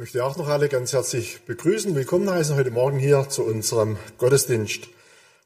möchte 0.00 0.24
auch 0.24 0.38
noch 0.38 0.48
alle 0.48 0.70
ganz 0.70 0.94
herzlich 0.94 1.42
begrüßen, 1.42 1.94
willkommen 1.94 2.30
heißen 2.30 2.56
heute 2.56 2.70
Morgen 2.70 2.98
hier 2.98 3.28
zu 3.28 3.44
unserem 3.44 3.98
Gottesdienst, 4.16 4.88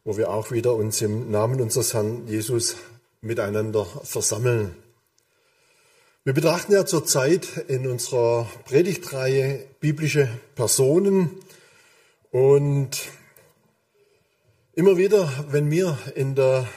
wo 0.04 0.17
wir 0.17 0.30
auch 0.30 0.53
wieder 0.53 0.77
uns 0.77 1.03
im 1.03 1.29
Namen 1.33 1.61
unseres 1.61 1.92
Herrn 1.92 2.29
Jesus 2.29 2.77
miteinander 3.21 3.85
versammeln. 4.04 4.77
Wir 6.22 6.35
betrachten 6.35 6.72
ja 6.72 6.87
zurzeit 6.87 7.64
in 7.67 7.88
unserer 7.88 8.48
Predigtreihe 8.64 9.67
biblische 9.80 10.28
Personen 10.54 11.30
und 12.30 12.90
immer 14.74 14.96
wieder, 14.96 15.46
wenn 15.50 15.66
mir 15.66 15.98
in 16.14 16.36
der 16.36 16.68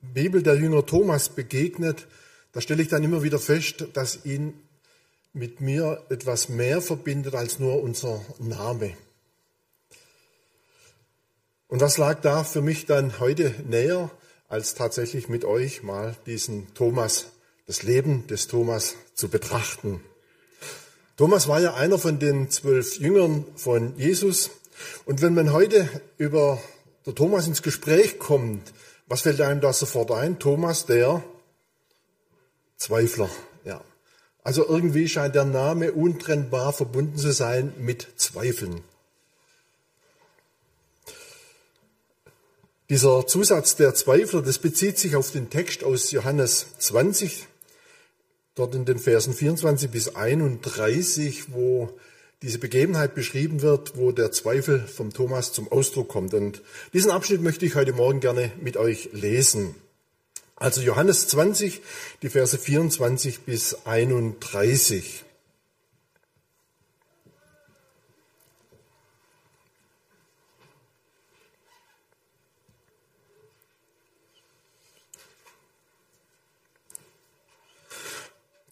Bibel 0.00 0.42
der 0.42 0.54
Jünger 0.54 0.86
Thomas 0.86 1.28
begegnet, 1.28 2.06
da 2.52 2.62
stelle 2.62 2.80
ich 2.80 2.88
dann 2.88 3.04
immer 3.04 3.22
wieder 3.22 3.38
fest, 3.38 3.88
dass 3.92 4.24
ihn 4.24 4.54
mit 5.36 5.60
mir 5.60 6.02
etwas 6.08 6.48
mehr 6.48 6.80
verbindet 6.80 7.34
als 7.34 7.58
nur 7.58 7.82
unser 7.82 8.24
Name. 8.38 8.96
Und 11.68 11.80
was 11.80 11.98
lag 11.98 12.20
da 12.22 12.42
für 12.42 12.62
mich 12.62 12.86
dann 12.86 13.20
heute 13.20 13.54
näher, 13.68 14.10
als 14.48 14.74
tatsächlich 14.74 15.28
mit 15.28 15.44
euch 15.44 15.82
mal 15.82 16.16
diesen 16.24 16.72
Thomas, 16.74 17.26
das 17.66 17.82
Leben 17.82 18.26
des 18.28 18.48
Thomas 18.48 18.94
zu 19.14 19.28
betrachten? 19.28 20.00
Thomas 21.18 21.48
war 21.48 21.60
ja 21.60 21.74
einer 21.74 21.98
von 21.98 22.18
den 22.18 22.50
zwölf 22.50 22.98
Jüngern 22.98 23.44
von 23.56 23.94
Jesus. 23.98 24.50
Und 25.04 25.20
wenn 25.20 25.34
man 25.34 25.52
heute 25.52 25.88
über 26.16 26.62
der 27.04 27.14
Thomas 27.14 27.46
ins 27.46 27.62
Gespräch 27.62 28.18
kommt, 28.18 28.72
was 29.06 29.22
fällt 29.22 29.40
einem 29.42 29.60
da 29.60 29.72
sofort 29.72 30.12
ein? 30.12 30.38
Thomas, 30.38 30.86
der 30.86 31.22
Zweifler. 32.76 33.28
Also 34.46 34.64
irgendwie 34.64 35.08
scheint 35.08 35.34
der 35.34 35.44
Name 35.44 35.90
untrennbar 35.90 36.72
verbunden 36.72 37.18
zu 37.18 37.32
sein 37.32 37.72
mit 37.80 38.06
Zweifeln. 38.14 38.80
Dieser 42.88 43.26
Zusatz 43.26 43.74
der 43.74 43.96
Zweifler, 43.96 44.42
das 44.42 44.60
bezieht 44.60 45.00
sich 45.00 45.16
auf 45.16 45.32
den 45.32 45.50
Text 45.50 45.82
aus 45.82 46.12
Johannes 46.12 46.66
20, 46.78 47.48
dort 48.54 48.76
in 48.76 48.84
den 48.84 49.00
Versen 49.00 49.34
24 49.34 49.90
bis 49.90 50.14
31, 50.14 51.52
wo 51.52 51.98
diese 52.40 52.60
Begebenheit 52.60 53.16
beschrieben 53.16 53.62
wird, 53.62 53.96
wo 53.96 54.12
der 54.12 54.30
Zweifel 54.30 54.78
vom 54.78 55.12
Thomas 55.12 55.52
zum 55.52 55.72
Ausdruck 55.72 56.06
kommt. 56.06 56.34
Und 56.34 56.62
diesen 56.92 57.10
Abschnitt 57.10 57.42
möchte 57.42 57.66
ich 57.66 57.74
heute 57.74 57.94
Morgen 57.94 58.20
gerne 58.20 58.52
mit 58.60 58.76
euch 58.76 59.08
lesen. 59.10 59.74
Also 60.58 60.80
Johannes 60.80 61.28
20, 61.28 61.82
die 62.22 62.30
Verse 62.30 62.56
24 62.56 63.40
bis 63.40 63.86
31. 63.86 65.22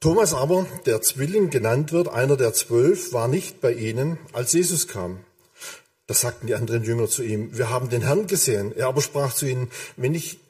Thomas 0.01 0.35
aber, 0.35 0.67
der 0.85 1.01
Zwilling 1.01 1.49
genannt 1.49 1.93
wird, 1.93 2.09
einer 2.09 2.37
der 2.37 2.53
zwölf, 2.53 3.13
war 3.13 3.29
nicht 3.29 3.61
bei 3.61 3.73
ihnen, 3.73 4.19
als 4.33 4.53
Jesus 4.53 4.89
kam. 4.89 5.21
Da 6.07 6.13
sagten 6.13 6.47
die 6.47 6.55
anderen 6.55 6.85
Jünger 6.85 7.09
zu 7.09 7.23
ihm, 7.23 7.57
wir 7.57 7.71
haben 7.71 7.89
den 7.89 8.03
Herrn 8.03 8.27
gesehen. 8.27 8.77
Er 8.77 8.89
aber 8.89 9.01
sprach 9.01 9.33
zu 9.33 9.47
ihnen, 9.47 9.71
wenn 9.97 10.15
ich 10.15 10.44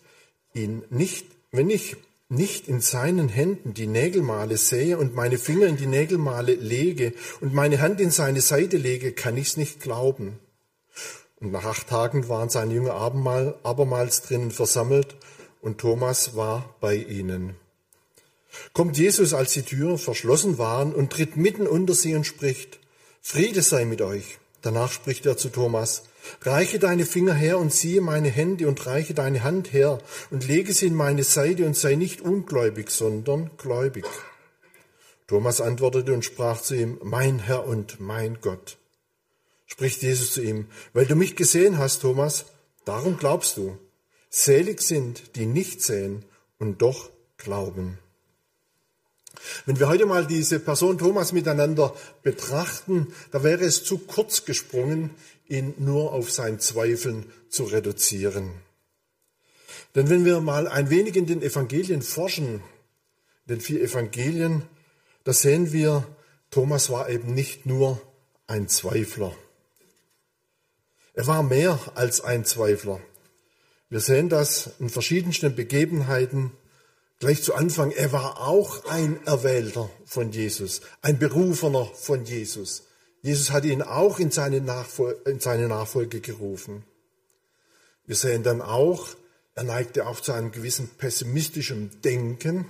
ihn 0.55 0.84
nicht, 0.91 1.27
wenn 1.50 1.69
ich 1.69 1.97
nicht 2.28 2.69
in 2.69 2.80
seinen 2.80 3.28
Händen 3.28 3.74
die 3.74 3.86
Nägelmale 3.86 4.56
sehe 4.56 4.98
und 4.98 5.14
meine 5.14 5.38
Finger 5.38 5.66
in 5.66 5.77
die 5.77 5.86
Nägelmale 5.86 6.55
lege 6.55 7.12
und 7.41 7.52
meine 7.52 7.80
Hand 7.80 8.00
in 8.00 8.11
seine 8.11 8.41
Seite 8.41 8.77
lege, 8.77 9.12
kann 9.12 9.36
ich's 9.36 9.56
nicht 9.56 9.80
glauben. 9.80 10.38
Und 11.41 11.52
nach 11.52 11.64
acht 11.64 11.88
Tagen 11.88 12.28
waren 12.28 12.48
seine 12.48 12.74
Jünger 12.74 12.94
abermal, 12.94 13.55
abermals 13.62 14.22
drinnen 14.22 14.50
versammelt 14.50 15.16
und 15.61 15.79
Thomas 15.79 16.36
war 16.36 16.74
bei 16.80 16.96
ihnen. 16.96 17.56
Kommt 18.73 18.96
Jesus, 18.96 19.34
als 19.34 19.52
die 19.52 19.62
Türen 19.62 19.98
verschlossen 19.98 20.58
waren 20.58 20.95
und 20.95 21.12
tritt 21.12 21.36
mitten 21.36 21.67
unter 21.67 21.95
sie 21.95 22.14
und 22.14 22.24
spricht, 22.24 22.79
Friede 23.20 23.62
sei 23.62 23.84
mit 23.84 24.00
euch. 24.00 24.39
Danach 24.62 24.92
spricht 24.92 25.27
er 25.27 25.36
zu 25.36 25.48
Thomas, 25.48 26.05
Reiche 26.42 26.79
deine 26.79 27.05
Finger 27.05 27.35
her 27.35 27.58
und 27.58 27.73
siehe 27.73 28.01
meine 28.01 28.29
Hände 28.29 28.68
und 28.68 28.86
reiche 28.86 29.14
deine 29.14 29.42
Hand 29.42 29.73
her 29.73 29.98
und 30.30 30.46
lege 30.46 30.73
sie 30.73 30.86
in 30.86 30.95
meine 30.95 31.24
Seite 31.24 31.67
und 31.67 31.77
sei 31.77 31.95
nicht 31.95 32.20
ungläubig, 32.20 32.90
sondern 32.90 33.51
gläubig. 33.57 34.05
Thomas 35.27 35.61
antwortete 35.61 36.12
und 36.12 36.24
sprach 36.24 36.61
zu 36.61 36.74
ihm, 36.74 36.98
mein 37.02 37.39
Herr 37.39 37.67
und 37.67 38.01
mein 38.01 38.40
Gott. 38.40 38.77
Spricht 39.67 40.02
Jesus 40.02 40.33
zu 40.33 40.42
ihm, 40.42 40.67
weil 40.92 41.07
du 41.07 41.17
mich 41.17 41.36
gesehen 41.36 41.79
hast, 41.79 42.01
Thomas, 42.01 42.46
darum 42.85 43.17
glaubst 43.17 43.56
du. 43.56 43.79
Selig 44.29 44.83
sind, 44.83 45.36
die 45.36 45.46
nicht 45.46 45.80
sehen 45.80 46.24
und 46.58 46.83
doch 46.83 47.11
glauben. 47.39 47.98
Wenn 49.67 49.79
wir 49.79 49.89
heute 49.89 50.06
mal 50.06 50.27
diese 50.27 50.61
Person 50.61 50.98
Thomas 50.98 51.33
miteinander 51.33 51.95
betrachten, 52.23 53.12
da 53.30 53.42
wäre 53.42 53.64
es 53.64 53.85
zu 53.85 53.98
kurz 53.98 54.45
gesprungen, 54.45 55.11
ihn 55.48 55.74
nur 55.78 56.12
auf 56.12 56.30
sein 56.30 56.58
Zweifeln 56.60 57.30
zu 57.48 57.64
reduzieren. 57.64 58.50
Denn 59.94 60.10
wenn 60.10 60.24
wir 60.24 60.40
mal 60.40 60.66
ein 60.66 60.90
wenig 60.90 61.16
in 61.16 61.27
den 61.27 61.42
Evangelien 61.42 62.02
forschen, 62.02 62.62
den 63.48 63.60
vier 63.60 63.82
Evangelien, 63.82 64.62
da 65.24 65.32
sehen 65.32 65.72
wir, 65.72 66.06
Thomas 66.50 66.90
war 66.90 67.08
eben 67.08 67.34
nicht 67.34 67.66
nur 67.66 68.00
ein 68.46 68.68
Zweifler. 68.68 69.34
Er 71.14 71.27
war 71.27 71.42
mehr 71.42 71.78
als 71.94 72.22
ein 72.22 72.44
Zweifler. 72.44 73.00
Wir 73.88 74.00
sehen 74.00 74.28
das 74.28 74.70
in 74.80 74.88
verschiedensten 74.88 75.55
Begebenheiten. 75.55 76.50
Gleich 77.20 77.42
zu 77.42 77.55
Anfang, 77.55 77.92
er 77.92 78.11
war 78.12 78.40
auch 78.40 78.84
ein 78.86 79.24
Erwählter 79.24 79.88
von 80.05 80.32
Jesus, 80.32 80.80
ein 81.02 81.18
Berufener 81.18 81.84
von 81.94 82.24
Jesus. 82.24 82.84
Jesus 83.24 83.52
hat 83.52 83.64
ihn 83.64 83.80
auch 83.80 84.18
in 84.18 84.30
seine, 84.30 84.61
Nachfolge, 84.61 85.30
in 85.30 85.40
seine 85.40 85.67
Nachfolge 85.67 86.20
gerufen. 86.20 86.85
Wir 88.05 88.17
sehen 88.17 88.42
dann 88.42 88.61
auch, 88.61 89.08
er 89.55 89.64
neigte 89.64 90.07
auch 90.07 90.20
zu 90.20 90.33
einem 90.33 90.52
gewissen 90.52 90.89
pessimistischen 90.98 92.02
Denken. 92.02 92.68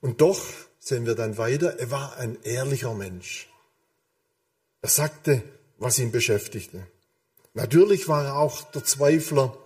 Und 0.00 0.22
doch 0.22 0.42
sehen 0.78 1.04
wir 1.04 1.14
dann 1.14 1.36
weiter, 1.36 1.78
er 1.78 1.90
war 1.90 2.16
ein 2.16 2.38
ehrlicher 2.42 2.94
Mensch. 2.94 3.50
Er 4.80 4.88
sagte, 4.88 5.42
was 5.76 5.98
ihn 5.98 6.10
beschäftigte. 6.10 6.86
Natürlich 7.52 8.08
war 8.08 8.24
er 8.24 8.38
auch 8.38 8.62
der 8.62 8.84
Zweifler, 8.84 9.58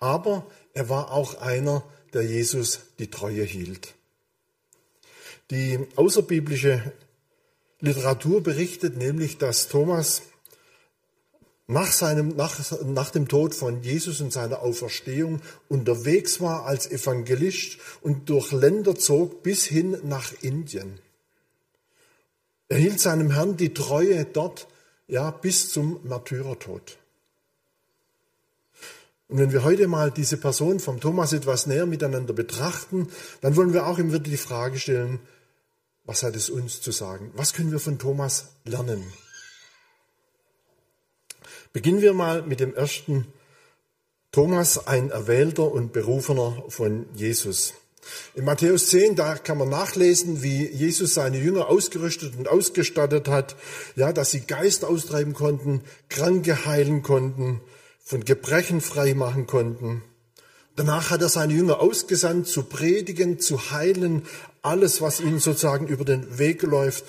aber 0.00 0.44
er 0.74 0.88
war 0.88 1.12
auch 1.12 1.40
einer, 1.40 1.84
der 2.14 2.22
Jesus 2.22 2.80
die 2.98 3.12
Treue 3.12 3.44
hielt. 3.44 3.94
Die 5.52 5.86
außerbiblische 5.94 6.92
Literatur 7.80 8.42
berichtet 8.42 8.96
nämlich, 8.96 9.38
dass 9.38 9.68
Thomas 9.68 10.22
nach, 11.66 11.92
seinem, 11.92 12.34
nach, 12.36 12.58
nach 12.84 13.10
dem 13.10 13.28
Tod 13.28 13.54
von 13.54 13.82
Jesus 13.82 14.20
und 14.20 14.32
seiner 14.32 14.60
Auferstehung 14.60 15.40
unterwegs 15.68 16.40
war 16.40 16.66
als 16.66 16.90
Evangelist 16.90 17.78
und 18.02 18.28
durch 18.28 18.50
Länder 18.52 18.96
zog 18.96 19.42
bis 19.42 19.64
hin 19.66 19.96
nach 20.02 20.32
Indien. 20.42 20.98
Er 22.68 22.78
hielt 22.78 23.00
seinem 23.00 23.30
Herrn 23.30 23.56
die 23.56 23.72
Treue 23.72 24.24
dort, 24.24 24.66
ja, 25.06 25.30
bis 25.30 25.70
zum 25.70 26.00
Märtyrertod. 26.04 26.98
Und 29.28 29.38
wenn 29.38 29.52
wir 29.52 29.62
heute 29.62 29.86
mal 29.86 30.10
diese 30.10 30.36
Person 30.36 30.80
vom 30.80 30.98
Thomas 30.98 31.32
etwas 31.32 31.66
näher 31.66 31.86
miteinander 31.86 32.32
betrachten, 32.32 33.08
dann 33.40 33.54
wollen 33.54 33.72
wir 33.72 33.86
auch 33.86 33.98
immer 33.98 34.14
wieder 34.14 34.24
die 34.24 34.36
Frage 34.36 34.78
stellen, 34.78 35.20
was 36.10 36.24
hat 36.24 36.34
es 36.34 36.50
uns 36.50 36.80
zu 36.80 36.90
sagen? 36.90 37.30
Was 37.36 37.52
können 37.52 37.70
wir 37.70 37.78
von 37.78 38.00
Thomas 38.00 38.46
lernen? 38.64 39.12
Beginnen 41.72 42.02
wir 42.02 42.14
mal 42.14 42.42
mit 42.42 42.58
dem 42.58 42.74
ersten 42.74 43.28
Thomas, 44.32 44.88
ein 44.88 45.10
Erwählter 45.10 45.70
und 45.70 45.92
Berufener 45.92 46.64
von 46.66 47.06
Jesus. 47.14 47.74
In 48.34 48.44
Matthäus 48.44 48.88
10, 48.88 49.14
da 49.14 49.36
kann 49.36 49.58
man 49.58 49.68
nachlesen, 49.68 50.42
wie 50.42 50.66
Jesus 50.66 51.14
seine 51.14 51.38
Jünger 51.38 51.68
ausgerüstet 51.68 52.34
und 52.36 52.48
ausgestattet 52.48 53.28
hat, 53.28 53.54
ja, 53.94 54.12
dass 54.12 54.32
sie 54.32 54.40
Geist 54.40 54.84
austreiben 54.84 55.32
konnten, 55.32 55.84
Kranke 56.08 56.66
heilen 56.66 57.02
konnten, 57.04 57.60
von 58.00 58.24
Gebrechen 58.24 58.80
frei 58.80 59.14
machen 59.14 59.46
konnten. 59.46 60.02
Danach 60.80 61.10
hat 61.10 61.20
er 61.20 61.28
seine 61.28 61.52
Jünger 61.52 61.80
ausgesandt, 61.80 62.48
zu 62.48 62.62
predigen, 62.62 63.38
zu 63.38 63.70
heilen, 63.70 64.22
alles, 64.62 65.00
was 65.00 65.20
ihnen 65.20 65.38
sozusagen 65.38 65.86
über 65.86 66.04
den 66.04 66.38
Weg 66.38 66.62
läuft, 66.62 67.04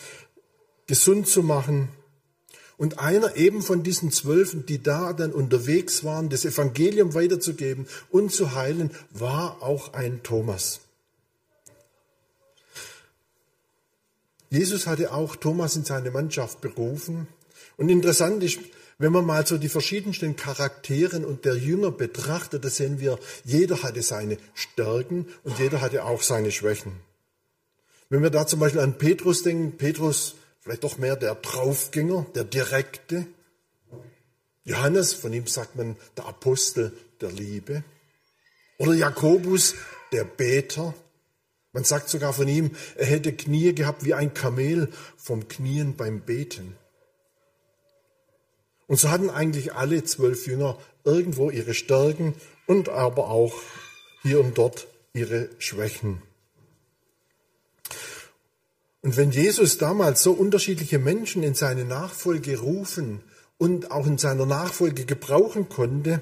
gesund 0.88 1.28
zu 1.28 1.44
machen. 1.44 1.90
Und 2.78 3.00
einer 3.00 3.36
eben 3.36 3.62
von 3.62 3.84
diesen 3.84 4.12
Zwölfen, 4.12 4.66
die 4.66 4.82
da 4.82 5.14
dann 5.14 5.32
unterwegs 5.32 6.04
waren, 6.04 6.30
das 6.30 6.46
Evangelium 6.46 7.14
weiterzugeben 7.14 7.88
und 8.10 8.32
zu 8.32 8.56
heilen, 8.56 8.90
war 9.12 9.62
auch 9.62 9.94
ein 9.94 10.24
Thomas. 10.24 10.82
Jesus 14.50 14.88
hatte 14.88 15.14
auch 15.14 15.36
Thomas 15.36 15.76
in 15.76 15.86
seine 15.86 16.12
Mannschaft 16.12 16.60
berufen. 16.60 17.28
Und 17.78 17.90
interessant 17.90 18.44
ist, 18.44 18.60
wenn 18.98 19.14
man 19.14 19.26
mal 19.26 19.48
so 19.48 19.58
die 19.58 19.70
verschiedensten 19.70 20.36
Charakteren 20.36 21.24
und 21.24 21.46
der 21.46 21.56
Jünger 21.56 21.90
betrachtet, 21.90 22.66
da 22.66 22.70
sehen 22.70 23.00
wir, 23.00 23.18
jeder 23.46 23.82
hatte 23.82 24.02
seine 24.02 24.38
Stärken 24.54 25.26
und 25.44 25.58
jeder 25.58 25.82
hatte 25.82 26.04
auch 26.04 26.22
seine 26.22 26.52
Schwächen. 26.52 26.94
Wenn 28.12 28.24
wir 28.24 28.30
da 28.30 28.46
zum 28.46 28.60
Beispiel 28.60 28.82
an 28.82 28.98
Petrus 28.98 29.42
denken, 29.42 29.78
Petrus 29.78 30.36
vielleicht 30.60 30.84
doch 30.84 30.98
mehr 30.98 31.16
der 31.16 31.34
Draufgänger, 31.34 32.26
der 32.36 32.44
Direkte. 32.44 33.26
Johannes, 34.66 35.14
von 35.14 35.32
ihm 35.32 35.48
sagt 35.48 35.78
man 35.78 35.96
der 36.18 36.26
Apostel 36.26 36.92
der 37.22 37.32
Liebe. 37.32 37.86
Oder 38.80 38.96
Jakobus, 38.96 39.76
der 40.12 40.26
Beter. 40.26 40.94
Man 41.72 41.86
sagt 41.86 42.10
sogar 42.10 42.34
von 42.34 42.50
ihm, 42.50 42.72
er 42.98 43.06
hätte 43.06 43.32
Knie 43.32 43.74
gehabt 43.74 44.04
wie 44.04 44.14
ein 44.14 44.34
Kamel 44.34 44.90
vom 45.16 45.48
Knien 45.48 45.96
beim 45.96 46.20
Beten. 46.20 46.76
Und 48.88 49.00
so 49.00 49.10
hatten 49.10 49.30
eigentlich 49.30 49.74
alle 49.74 50.04
zwölf 50.04 50.48
Jünger 50.48 50.78
irgendwo 51.06 51.50
ihre 51.50 51.74
Stärken 51.74 52.36
und 52.68 52.90
aber 52.90 53.30
auch 53.30 53.54
hier 54.22 54.42
und 54.42 54.58
dort 54.58 54.88
ihre 55.14 55.48
Schwächen. 55.60 56.22
Und 59.02 59.18
wenn 59.18 59.32
Jesus 59.32 59.78
damals 59.78 60.22
so 60.22 60.32
unterschiedliche 60.32 61.00
Menschen 61.00 61.44
in 61.44 61.56
seine 61.56 61.86
Nachfolge 61.86 62.60
rufen 62.60 63.24
und 63.58 63.92
auch 63.92 64.06
in 64.06 64.18
seiner 64.18 64.46
Nachfolge 64.46 65.06
gebrauchen 65.06 65.70
konnte, 65.70 66.22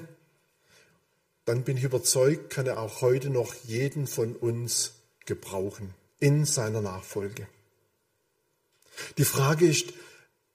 dann 1.44 1.62
bin 1.62 1.76
ich 1.76 1.84
überzeugt, 1.84 2.50
kann 2.50 2.66
er 2.66 2.78
auch 2.78 3.00
heute 3.00 3.28
noch 3.28 3.54
jeden 3.66 4.06
von 4.06 4.34
uns 4.34 4.92
gebrauchen 5.26 5.94
in 6.20 6.44
seiner 6.44 6.80
Nachfolge. 6.80 7.46
Die 9.18 9.24
Frage 9.24 9.66
ist, 9.66 9.92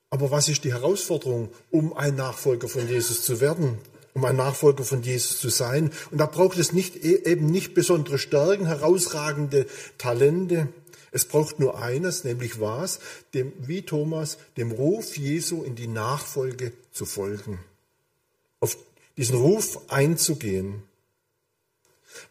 aber 0.10 0.32
was 0.32 0.48
ist 0.48 0.64
die 0.64 0.74
Herausforderung, 0.74 1.50
um 1.72 1.94
ein 1.94 2.16
Nachfolger 2.16 2.68
von 2.68 2.88
Jesus 2.88 3.24
zu 3.24 3.42
werden, 3.42 3.80
um 4.14 4.24
ein 4.24 4.36
Nachfolger 4.36 4.84
von 4.84 5.02
Jesus 5.02 5.40
zu 5.40 5.50
sein? 5.50 5.92
Und 6.12 6.20
da 6.20 6.26
braucht 6.26 6.58
es 6.58 6.72
nicht, 6.72 7.04
e, 7.04 7.24
eben 7.26 7.48
nicht 7.48 7.74
besondere 7.74 8.18
Stärken, 8.18 8.68
herausragende 8.68 9.66
Talente. 9.98 10.70
Es 11.16 11.24
braucht 11.24 11.62
nur 11.62 11.82
eines, 11.82 12.26
nämlich 12.26 12.60
was? 12.60 13.00
Dem, 13.34 13.54
wie 13.58 13.84
Thomas, 13.84 14.38
dem 14.58 14.74
Ruf 14.74 15.16
Jesu 15.16 15.64
in 15.64 15.76
die 15.76 15.88
Nachfolge 15.88 16.74
zu 16.92 17.06
folgen. 17.06 17.60
Auf 18.60 18.78
diesen 19.16 19.38
Ruf 19.38 19.80
einzugehen. 19.90 20.84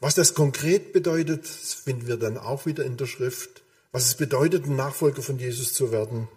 Was 0.00 0.14
das 0.14 0.34
konkret 0.34 0.92
bedeutet, 0.92 1.46
finden 1.46 2.08
wir 2.08 2.18
dann 2.18 2.36
auch 2.36 2.66
wieder 2.66 2.84
in 2.84 2.98
der 2.98 3.06
Schrift. 3.06 3.62
Was 3.90 4.04
es 4.04 4.16
bedeutet, 4.16 4.66
ein 4.66 4.76
Nachfolger 4.76 5.22
von 5.22 5.38
Jesus 5.38 5.72
zu 5.72 5.90
werden. 5.90 6.28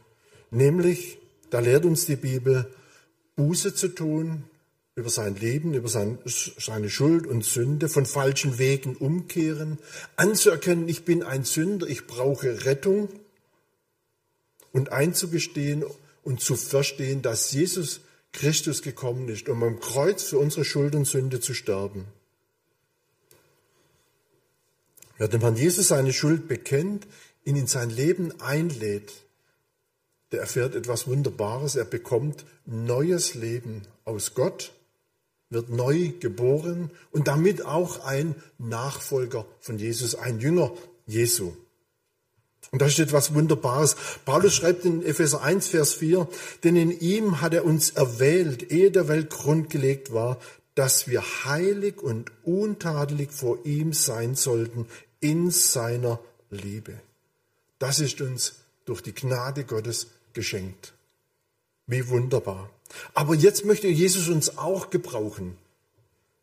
Nämlich 0.49 1.17
da 1.49 1.59
lehrt 1.59 1.83
uns 1.83 2.05
die 2.05 2.15
Bibel, 2.15 2.73
Buße 3.35 3.75
zu 3.75 3.89
tun 3.89 4.45
über 4.97 5.11
sein 5.11 5.35
Leben, 5.35 5.75
über 5.75 5.89
sein, 5.89 6.17
seine 6.25 6.89
Schuld 6.89 7.27
und 7.27 7.45
Sünde, 7.45 7.87
von 7.87 8.07
falschen 8.07 8.57
Wegen 8.57 8.95
umkehren, 8.95 9.77
anzuerkennen, 10.15 10.89
ich 10.89 11.05
bin 11.05 11.21
ein 11.21 11.43
Sünder, 11.43 11.85
ich 11.85 12.07
brauche 12.07 12.65
Rettung 12.65 13.07
und 14.71 14.91
einzugestehen 14.91 15.85
und 16.23 16.41
zu 16.41 16.55
verstehen, 16.55 17.21
dass 17.21 17.51
Jesus 17.51 18.01
Christus 18.33 18.81
gekommen 18.81 19.29
ist, 19.29 19.49
um 19.49 19.61
am 19.61 19.79
Kreuz 19.79 20.23
für 20.23 20.39
unsere 20.39 20.65
Schuld 20.65 20.95
und 20.95 21.05
Sünde 21.05 21.39
zu 21.41 21.53
sterben. 21.53 22.05
Wer 25.19 25.27
dem 25.27 25.41
Herrn 25.41 25.57
Jesus 25.57 25.89
seine 25.89 26.11
Schuld 26.11 26.47
bekennt, 26.47 27.05
ihn 27.45 27.55
in 27.55 27.67
sein 27.67 27.91
Leben 27.91 28.41
einlädt, 28.41 29.13
der 30.31 30.39
erfährt 30.39 30.73
etwas 30.73 31.05
Wunderbares. 31.05 31.75
Er 31.75 31.85
bekommt 31.85 32.45
neues 32.65 33.35
Leben 33.35 33.83
aus 34.03 34.33
Gott, 34.33 34.73
wird 35.49 35.69
neu 35.69 36.11
geboren 36.19 36.91
und 37.11 37.27
damit 37.27 37.65
auch 37.65 38.03
ein 38.03 38.35
Nachfolger 38.57 39.45
von 39.59 39.77
Jesus, 39.77 40.15
ein 40.15 40.39
Jünger 40.39 40.71
Jesu. 41.05 41.53
Und 42.71 42.81
da 42.81 42.89
steht 42.89 43.07
etwas 43.07 43.33
Wunderbares. 43.33 43.95
Paulus 44.25 44.53
schreibt 44.53 44.83
in 44.83 45.03
Epheser 45.05 45.41
1, 45.41 45.67
Vers 45.67 45.93
4, 45.93 46.27
denn 46.63 46.75
in 46.75 46.99
ihm 46.99 47.39
hat 47.39 47.53
er 47.53 47.63
uns 47.63 47.91
erwählt, 47.91 48.71
ehe 48.71 48.91
der 48.91 49.07
Welt 49.07 49.29
grundgelegt 49.29 50.11
war, 50.11 50.37
dass 50.75 51.07
wir 51.07 51.23
heilig 51.45 52.01
und 52.01 52.31
untadelig 52.43 53.31
vor 53.31 53.65
ihm 53.65 53.93
sein 53.93 54.35
sollten 54.35 54.85
in 55.21 55.49
seiner 55.49 56.19
Liebe. 56.49 56.99
Das 57.79 57.99
ist 57.99 58.21
uns 58.21 58.55
durch 58.85 59.01
die 59.01 59.13
Gnade 59.13 59.63
Gottes 59.63 60.07
geschenkt. 60.33 60.93
Wie 61.87 62.07
wunderbar. 62.09 62.69
Aber 63.13 63.35
jetzt 63.35 63.65
möchte 63.65 63.87
Jesus 63.87 64.27
uns 64.29 64.57
auch 64.57 64.89
gebrauchen, 64.89 65.57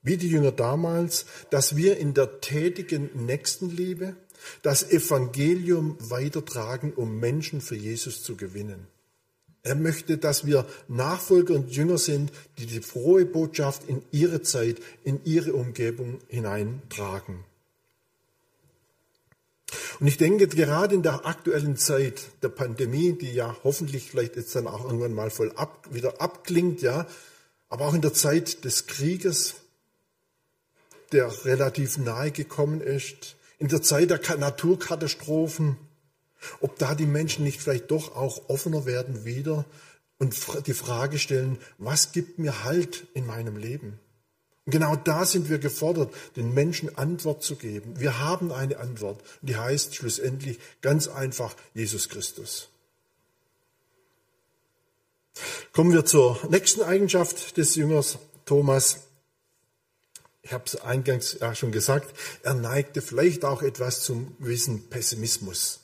wie 0.03 0.17
die 0.17 0.29
Jünger 0.29 0.53
damals, 0.53 1.27
dass 1.51 1.77
wir 1.77 1.97
in 1.97 2.15
der 2.15 2.41
tätigen 2.41 3.11
Nächstenliebe 3.27 4.17
das 4.63 4.91
Evangelium 4.91 5.97
weitertragen, 6.01 6.93
um 6.93 7.19
Menschen 7.19 7.61
für 7.61 7.77
Jesus 7.77 8.23
zu 8.23 8.37
gewinnen. 8.37 8.87
Er 9.63 9.75
möchte, 9.75 10.19
dass 10.19 10.45
wir 10.45 10.67
Nachfolger 10.89 11.55
und 11.55 11.75
Jünger 11.75 11.97
sind, 11.97 12.31
die 12.59 12.67
die 12.67 12.81
frohe 12.81 13.25
Botschaft 13.25 13.89
in 13.89 14.03
ihre 14.13 14.43
Zeit, 14.43 14.77
in 15.05 15.25
ihre 15.25 15.55
Umgebung 15.55 16.19
hineintragen. 16.29 17.45
Und 20.01 20.07
ich 20.07 20.17
denke, 20.17 20.49
gerade 20.49 20.95
in 20.95 21.03
der 21.03 21.27
aktuellen 21.27 21.77
Zeit 21.77 22.23
der 22.43 22.49
Pandemie, 22.49 23.13
die 23.13 23.33
ja 23.33 23.57
hoffentlich 23.65 24.11
vielleicht 24.11 24.37
jetzt 24.37 24.55
dann 24.55 24.67
auch 24.67 24.85
irgendwann 24.85 25.15
mal 25.15 25.31
voll 25.31 25.53
ab, 25.57 25.89
wieder 25.91 26.21
abklingt, 26.21 26.83
ja, 26.83 27.07
aber 27.69 27.87
auch 27.87 27.95
in 27.95 28.03
der 28.03 28.13
Zeit 28.13 28.65
des 28.65 28.87
Krieges, 28.87 29.55
der 31.13 31.45
relativ 31.45 31.99
nahe 31.99 32.31
gekommen 32.31 32.81
ist, 32.81 33.37
in 33.59 33.69
der 33.69 33.83
Zeit 33.83 34.11
der 34.11 34.37
Naturkatastrophen, 34.37 35.77
ob 36.61 36.79
da 36.79 36.95
die 36.95 37.07
Menschen 37.07 37.45
nicht 37.45 37.61
vielleicht 37.61 37.91
doch 37.91 38.17
auch 38.17 38.49
offener 38.49 38.85
werden 38.85 39.25
wieder 39.25 39.65
und 40.19 40.37
die 40.67 40.75
Frage 40.75 41.19
stellen, 41.19 41.59
was 41.79 42.13
gibt 42.13 42.39
mir 42.39 42.65
Halt 42.65 43.07
in 43.15 43.27
meinem 43.27 43.57
Leben? 43.57 43.99
Genau 44.67 44.97
da 44.97 45.27
sind 45.27 45.51
wir 45.51 45.59
gefordert, 45.59 46.15
den 46.37 46.55
Menschen 46.55 46.97
Antwort 46.97 47.43
zu 47.43 47.57
geben. 47.57 48.01
Wir 48.01 48.21
haben 48.21 48.51
eine 48.51 48.79
Antwort, 48.79 49.23
die 49.43 49.57
heißt 49.57 49.95
schlussendlich 49.95 50.59
ganz 50.81 51.07
einfach 51.07 51.55
Jesus 51.75 52.09
Christus. 52.09 52.69
Kommen 55.73 55.93
wir 55.93 56.07
zur 56.07 56.39
nächsten 56.49 56.83
Eigenschaft 56.83 57.57
des 57.59 57.75
Jüngers 57.75 58.19
Thomas. 58.47 59.01
Ich 60.43 60.53
habe 60.53 60.65
es 60.67 60.81
eingangs 60.81 61.37
ja 61.41 61.55
schon 61.55 61.73
gesagt, 61.73 62.15
er 62.43 62.55
neigte 62.55 63.03
vielleicht 63.03 63.45
auch 63.45 63.61
etwas 63.61 64.03
zum 64.03 64.37
gewissen 64.39 64.89
Pessimismus. 64.89 65.81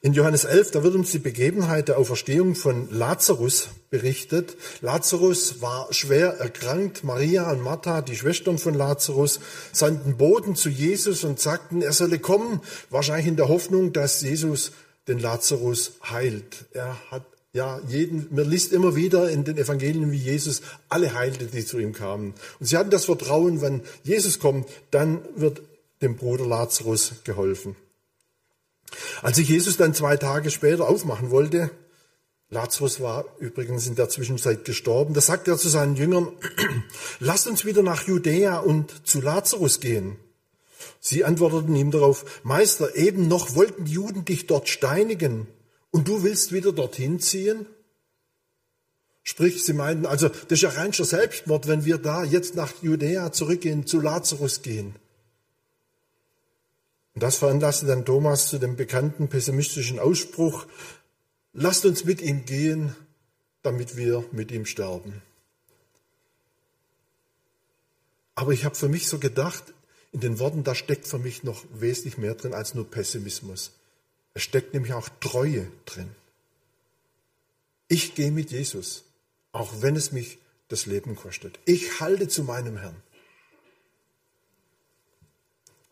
In 0.00 0.12
Johannes 0.12 0.44
11, 0.44 0.70
da 0.70 0.82
wird 0.82 0.94
uns 0.94 1.10
die 1.10 1.18
Begebenheit 1.18 1.88
der 1.88 1.98
Auferstehung 1.98 2.54
von 2.54 2.88
Lazarus 2.90 3.68
berichtet. 3.90 4.56
Lazarus 4.80 5.60
war 5.60 5.92
schwer 5.92 6.38
erkrankt. 6.38 7.04
Maria 7.04 7.50
und 7.50 7.62
Martha, 7.62 8.00
die 8.00 8.16
Schwestern 8.16 8.58
von 8.58 8.74
Lazarus, 8.74 9.40
sandten 9.72 10.16
Boten 10.16 10.56
zu 10.56 10.68
Jesus 10.68 11.24
und 11.24 11.40
sagten, 11.40 11.82
er 11.82 11.92
solle 11.92 12.18
kommen, 12.18 12.60
wahrscheinlich 12.90 13.26
in 13.26 13.36
der 13.36 13.48
Hoffnung, 13.48 13.92
dass 13.92 14.22
Jesus 14.22 14.72
den 15.08 15.18
Lazarus 15.18 15.92
heilt. 16.08 16.66
Er 16.72 16.96
hat 17.10 17.24
ja 17.52 17.80
jeden, 17.88 18.28
man 18.30 18.48
liest 18.48 18.72
immer 18.72 18.94
wieder 18.94 19.30
in 19.30 19.44
den 19.44 19.58
Evangelien, 19.58 20.12
wie 20.12 20.18
Jesus 20.18 20.62
alle 20.88 21.14
heilte, 21.14 21.46
die 21.46 21.64
zu 21.64 21.78
ihm 21.78 21.92
kamen. 21.92 22.34
Und 22.60 22.66
sie 22.66 22.76
hatten 22.76 22.90
das 22.90 23.06
Vertrauen, 23.06 23.60
wenn 23.62 23.82
Jesus 24.04 24.38
kommt, 24.38 24.68
dann 24.90 25.20
wird 25.34 25.62
dem 26.02 26.16
Bruder 26.16 26.46
Lazarus 26.46 27.14
geholfen. 27.24 27.74
Als 29.22 29.36
sich 29.36 29.48
Jesus 29.48 29.76
dann 29.76 29.94
zwei 29.94 30.16
Tage 30.16 30.50
später 30.50 30.88
aufmachen 30.88 31.30
wollte, 31.30 31.70
Lazarus 32.50 33.00
war 33.00 33.26
übrigens 33.38 33.86
in 33.86 33.94
der 33.94 34.08
Zwischenzeit 34.08 34.64
gestorben, 34.64 35.12
da 35.12 35.20
sagte 35.20 35.50
er 35.50 35.58
zu 35.58 35.68
seinen 35.68 35.96
Jüngern, 35.96 36.28
lasst 37.20 37.46
uns 37.46 37.66
wieder 37.66 37.82
nach 37.82 38.06
Judäa 38.06 38.58
und 38.58 39.06
zu 39.06 39.20
Lazarus 39.20 39.80
gehen. 39.80 40.16
Sie 41.00 41.24
antworteten 41.24 41.76
ihm 41.76 41.90
darauf, 41.90 42.24
Meister, 42.44 42.96
eben 42.96 43.28
noch 43.28 43.54
wollten 43.54 43.84
die 43.84 43.92
Juden 43.92 44.24
dich 44.24 44.46
dort 44.46 44.68
steinigen 44.68 45.46
und 45.90 46.08
du 46.08 46.22
willst 46.22 46.52
wieder 46.52 46.72
dorthin 46.72 47.20
ziehen? 47.20 47.66
Sprich, 49.22 49.62
sie 49.62 49.74
meinten, 49.74 50.06
also 50.06 50.28
das 50.28 50.52
ist 50.52 50.62
ja 50.62 50.70
reinscher 50.70 51.04
Selbstmord, 51.04 51.68
wenn 51.68 51.84
wir 51.84 51.98
da 51.98 52.24
jetzt 52.24 52.54
nach 52.54 52.72
Judäa 52.80 53.30
zurückgehen, 53.30 53.86
zu 53.86 54.00
Lazarus 54.00 54.62
gehen. 54.62 54.94
Und 57.18 57.22
das 57.24 57.38
veranlasste 57.38 57.84
dann 57.86 58.04
Thomas 58.04 58.46
zu 58.46 58.60
dem 58.60 58.76
bekannten 58.76 59.26
pessimistischen 59.26 59.98
Ausspruch, 59.98 60.66
lasst 61.52 61.84
uns 61.84 62.04
mit 62.04 62.22
ihm 62.22 62.44
gehen, 62.44 62.94
damit 63.62 63.96
wir 63.96 64.24
mit 64.30 64.52
ihm 64.52 64.64
sterben. 64.64 65.20
Aber 68.36 68.52
ich 68.52 68.64
habe 68.64 68.76
für 68.76 68.88
mich 68.88 69.08
so 69.08 69.18
gedacht, 69.18 69.64
in 70.12 70.20
den 70.20 70.38
Worten, 70.38 70.62
da 70.62 70.76
steckt 70.76 71.08
für 71.08 71.18
mich 71.18 71.42
noch 71.42 71.64
wesentlich 71.72 72.18
mehr 72.18 72.36
drin 72.36 72.54
als 72.54 72.74
nur 72.74 72.88
Pessimismus. 72.88 73.72
Es 74.34 74.44
steckt 74.44 74.72
nämlich 74.72 74.92
auch 74.92 75.08
Treue 75.18 75.66
drin. 75.86 76.10
Ich 77.88 78.14
gehe 78.14 78.30
mit 78.30 78.52
Jesus, 78.52 79.02
auch 79.50 79.82
wenn 79.82 79.96
es 79.96 80.12
mich 80.12 80.38
das 80.68 80.86
Leben 80.86 81.16
kostet. 81.16 81.58
Ich 81.64 81.98
halte 81.98 82.28
zu 82.28 82.44
meinem 82.44 82.76
Herrn. 82.76 83.02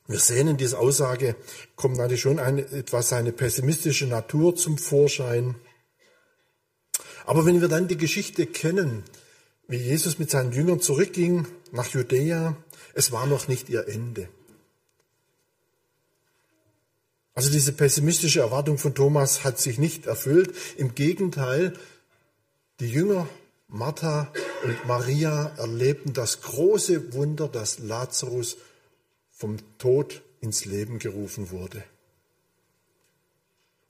Wir 0.08 0.18
sehen 0.20 0.48
in 0.48 0.56
dieser 0.56 0.78
Aussage, 0.78 1.34
kommt 1.74 1.96
natürlich 1.96 2.22
schon 2.22 2.38
eine, 2.38 2.62
etwas 2.62 3.08
seine 3.08 3.32
pessimistische 3.32 4.06
Natur 4.06 4.54
zum 4.54 4.78
Vorschein. 4.78 5.56
Aber 7.24 7.44
wenn 7.44 7.60
wir 7.60 7.68
dann 7.68 7.88
die 7.88 7.96
Geschichte 7.96 8.46
kennen, 8.46 9.02
wie 9.66 9.78
Jesus 9.78 10.18
mit 10.18 10.30
seinen 10.30 10.52
Jüngern 10.52 10.80
zurückging 10.80 11.46
nach 11.72 11.88
Judäa, 11.88 12.56
es 12.94 13.10
war 13.10 13.26
noch 13.26 13.48
nicht 13.48 13.68
ihr 13.68 13.88
Ende. 13.88 14.28
Also 17.34 17.50
diese 17.50 17.72
pessimistische 17.72 18.40
Erwartung 18.40 18.78
von 18.78 18.94
Thomas 18.94 19.44
hat 19.44 19.58
sich 19.58 19.78
nicht 19.78 20.06
erfüllt. 20.06 20.54
Im 20.78 20.94
Gegenteil, 20.94 21.74
die 22.80 22.88
Jünger 22.88 23.28
Martha 23.68 24.32
und 24.62 24.86
Maria 24.86 25.52
erlebten 25.58 26.12
das 26.12 26.40
große 26.40 27.12
Wunder, 27.12 27.48
dass 27.48 27.80
Lazarus 27.80 28.56
vom 29.36 29.58
Tod 29.78 30.22
ins 30.40 30.64
Leben 30.64 30.98
gerufen 30.98 31.50
wurde. 31.50 31.84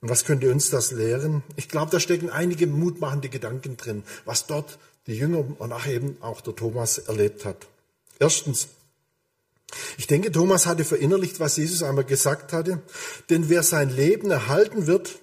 Und 0.01 0.09
was 0.09 0.25
könnte 0.25 0.51
uns 0.51 0.69
das 0.69 0.91
lehren? 0.91 1.41
Ich 1.55 1.69
glaube, 1.69 1.91
da 1.91 1.99
stecken 1.99 2.29
einige 2.29 2.67
mutmachende 2.67 3.29
Gedanken 3.29 3.77
drin, 3.77 4.03
was 4.25 4.45
dort 4.45 4.77
die 5.07 5.15
Jünger 5.15 5.43
und 5.57 5.71
auch 5.71 5.87
eben 5.87 6.17
auch 6.21 6.41
der 6.41 6.55
Thomas 6.55 6.97
erlebt 6.97 7.45
hat. 7.45 7.67
Erstens, 8.19 8.67
ich 9.97 10.05
denke, 10.05 10.31
Thomas 10.31 10.65
hatte 10.65 10.83
verinnerlicht, 10.83 11.39
was 11.39 11.57
Jesus 11.57 11.81
einmal 11.81 12.03
gesagt 12.03 12.53
hatte, 12.53 12.81
denn 13.29 13.49
wer 13.49 13.63
sein 13.63 13.89
Leben 13.89 14.29
erhalten 14.29 14.85
wird, 14.85 15.19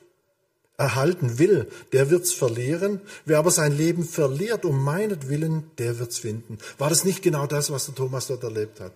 erhalten 0.76 1.38
will, 1.38 1.69
der 1.93 2.11
wird's 2.11 2.33
verlieren. 2.33 3.00
Wer 3.25 3.38
aber 3.38 3.50
sein 3.50 3.76
Leben 3.76 4.04
verliert 4.04 4.64
um 4.64 4.83
meinetwillen, 4.83 5.71
der 5.78 5.99
wird's 5.99 6.19
finden. 6.19 6.59
War 6.78 6.88
das 6.88 7.04
nicht 7.04 7.23
genau 7.23 7.47
das, 7.47 7.71
was 7.71 7.87
der 7.87 7.95
Thomas 7.95 8.26
dort 8.26 8.43
erlebt 8.43 8.81
hat? 8.81 8.93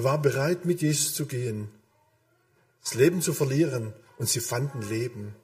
Er 0.00 0.04
war 0.04 0.22
bereit, 0.22 0.64
mit 0.64 0.80
Jesus 0.80 1.12
zu 1.12 1.26
gehen, 1.26 1.68
das 2.82 2.94
Leben 2.94 3.20
zu 3.20 3.34
verlieren 3.34 3.92
und 4.16 4.30
sie 4.30 4.40
fanden 4.40 4.80
Leben, 4.80 5.34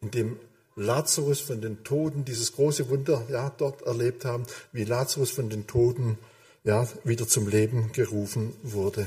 indem 0.00 0.40
Lazarus 0.74 1.38
von 1.38 1.60
den 1.60 1.84
Toten 1.84 2.24
dieses 2.24 2.50
große 2.50 2.88
Wunder 2.88 3.24
ja 3.30 3.48
dort 3.56 3.82
erlebt 3.82 4.24
haben, 4.24 4.42
wie 4.72 4.82
Lazarus 4.82 5.30
von 5.30 5.50
den 5.50 5.68
Toten 5.68 6.18
ja 6.64 6.88
wieder 7.04 7.28
zum 7.28 7.46
Leben 7.46 7.92
gerufen 7.92 8.54
wurde. 8.64 9.06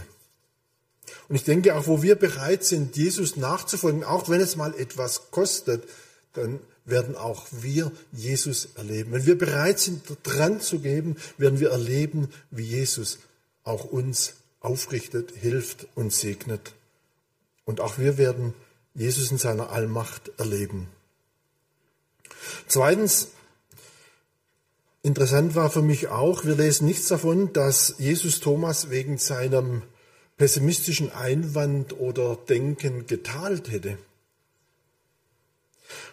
Und 1.28 1.36
ich 1.36 1.44
denke 1.44 1.76
auch, 1.76 1.88
wo 1.88 2.02
wir 2.02 2.16
bereit 2.16 2.64
sind, 2.64 2.96
Jesus 2.96 3.36
nachzufolgen, 3.36 4.06
auch 4.06 4.30
wenn 4.30 4.40
es 4.40 4.56
mal 4.56 4.74
etwas 4.80 5.30
kostet, 5.30 5.84
dann 6.32 6.62
werden 6.86 7.18
auch 7.18 7.48
wir 7.52 7.92
Jesus 8.14 8.70
erleben. 8.76 9.12
Wenn 9.12 9.26
wir 9.26 9.38
bereit 9.38 9.80
sind, 9.80 10.04
dran 10.24 10.62
zu 10.62 10.80
geben, 10.80 11.18
werden 11.38 11.60
wir 11.60 11.72
erleben, 11.72 12.30
wie 12.50 12.64
Jesus 12.64 13.20
auch 13.66 13.84
uns 13.84 14.36
aufrichtet, 14.60 15.32
hilft 15.36 15.88
und 15.96 16.14
segnet. 16.14 16.74
Und 17.66 17.82
auch 17.82 17.98
wir 17.98 18.18
werden 18.18 18.54
Jesus 18.94 19.32
in 19.32 19.38
seiner 19.38 19.70
Allmacht 19.70 20.32
erleben. 20.38 20.88
Zweitens, 22.68 23.30
interessant 25.04 25.56
war 25.56 25.70
für 25.70 25.82
mich 25.82 26.10
auch, 26.10 26.46
wir 26.46 26.56
lesen 26.56 26.88
nichts 26.88 27.08
davon, 27.08 27.54
dass 27.54 27.96
Jesus 27.98 28.40
Thomas 28.40 28.90
wegen 28.90 29.18
seinem 29.18 29.84
pessimistischen 30.38 31.12
Einwand 31.12 32.00
oder 32.00 32.36
Denken 32.36 33.06
geteilt 33.08 33.70
hätte. 33.70 33.98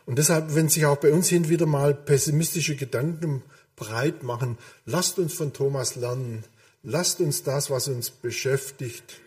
Und 0.05 0.19
deshalb, 0.19 0.55
wenn 0.55 0.69
sich 0.69 0.87
auch 0.87 0.97
bei 0.97 1.13
uns 1.13 1.29
hin 1.29 1.49
wieder 1.49 1.67
mal 1.67 1.95
pessimistische 1.95 2.77
Gedanken 2.77 3.43
breit 3.77 4.23
machen, 4.23 4.59
lasst 4.85 5.19
uns 5.19 5.35
von 5.35 5.53
Thomas 5.53 5.97
lernen, 5.97 6.45
Lasst 6.89 7.19
uns 7.19 7.43
das, 7.43 7.69
was 7.69 7.89
uns 7.89 8.11
beschäftigt, 8.11 9.21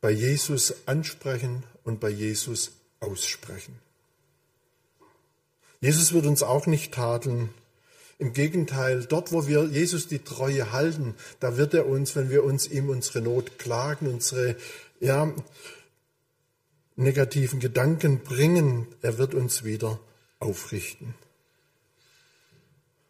bei 0.00 0.12
Jesus 0.12 0.86
ansprechen 0.86 1.64
und 1.82 1.98
bei 1.98 2.10
Jesus 2.10 2.70
aussprechen. 3.00 3.74
Jesus 5.80 6.12
wird 6.12 6.26
uns 6.26 6.44
auch 6.44 6.68
nicht 6.68 6.94
tadeln. 6.94 7.48
Im 8.20 8.34
Gegenteil, 8.34 9.04
dort, 9.06 9.32
wo 9.32 9.48
wir 9.48 9.64
Jesus 9.64 10.06
die 10.06 10.20
Treue 10.20 10.70
halten, 10.70 11.16
da 11.40 11.56
wird 11.56 11.74
er 11.74 11.86
uns, 11.86 12.14
wenn 12.14 12.30
wir 12.30 12.44
uns 12.44 12.68
ihm 12.68 12.88
unsere 12.88 13.20
Not 13.20 13.58
klagen, 13.58 14.06
unsere 14.06 14.54
ja, 15.00 15.34
negativen 16.94 17.58
Gedanken 17.58 18.20
bringen, 18.20 18.86
er 19.02 19.18
wird 19.18 19.34
uns 19.34 19.64
wieder 19.64 19.98
aufrichten. 20.38 21.16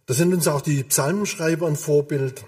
Da 0.08 0.14
sind 0.14 0.32
uns 0.32 0.48
auch 0.48 0.62
die 0.62 0.84
Psalmenschreiber 0.84 1.66
ein 1.66 1.76
Vorbild. 1.76 2.42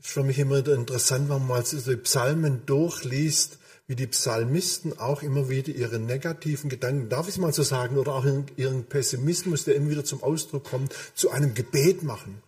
Ist 0.00 0.08
für 0.08 0.24
mich 0.24 0.40
immer 0.40 0.66
interessant, 0.66 1.28
wenn 1.28 1.38
man 1.38 1.46
mal 1.46 1.62
die 1.62 1.96
Psalmen 1.98 2.66
durchliest, 2.66 3.58
wie 3.86 3.94
die 3.94 4.08
Psalmisten 4.08 4.98
auch 4.98 5.22
immer 5.22 5.48
wieder 5.48 5.72
ihre 5.72 6.00
negativen 6.00 6.68
Gedanken, 6.68 7.08
darf 7.08 7.28
ich 7.28 7.34
es 7.34 7.40
mal 7.40 7.52
so 7.52 7.62
sagen, 7.62 7.96
oder 7.96 8.12
auch 8.12 8.26
ihren 8.56 8.86
Pessimismus, 8.86 9.64
der 9.64 9.76
immer 9.76 9.90
wieder 9.90 10.04
zum 10.04 10.20
Ausdruck 10.20 10.64
kommt, 10.64 10.92
zu 11.14 11.30
einem 11.30 11.54
Gebet 11.54 12.02
machen. 12.02 12.42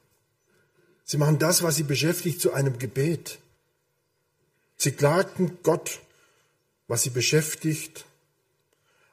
Sie 1.04 1.16
machen 1.16 1.38
das, 1.38 1.62
was 1.62 1.76
sie 1.76 1.84
beschäftigt, 1.84 2.40
zu 2.40 2.52
einem 2.52 2.80
Gebet. 2.80 3.38
Sie 4.76 4.90
klagten 4.90 5.58
Gott, 5.62 6.00
was 6.88 7.04
sie 7.04 7.10
beschäftigt, 7.10 8.06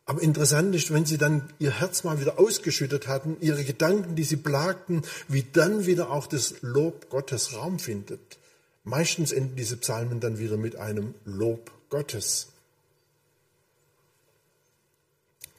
aber 0.07 0.21
interessant 0.21 0.73
ist, 0.73 0.93
wenn 0.93 1.05
sie 1.05 1.17
dann 1.17 1.49
ihr 1.59 1.81
Herz 1.81 2.05
mal 2.05 2.21
wieder 2.21 2.39
ausgeschüttet 2.39 3.07
hatten, 3.09 3.35
ihre 3.41 3.65
Gedanken, 3.65 4.15
die 4.15 4.23
sie 4.23 4.37
plagten, 4.37 5.01
wie 5.27 5.43
dann 5.43 5.85
wieder 5.85 6.11
auch 6.11 6.27
das 6.27 6.61
Lob 6.61 7.09
Gottes 7.09 7.53
Raum 7.53 7.77
findet. 7.77 8.39
Meistens 8.85 9.33
enden 9.33 9.57
diese 9.57 9.75
Psalmen 9.75 10.21
dann 10.21 10.39
wieder 10.39 10.55
mit 10.55 10.77
einem 10.77 11.13
Lob 11.25 11.71
Gottes. 11.89 12.47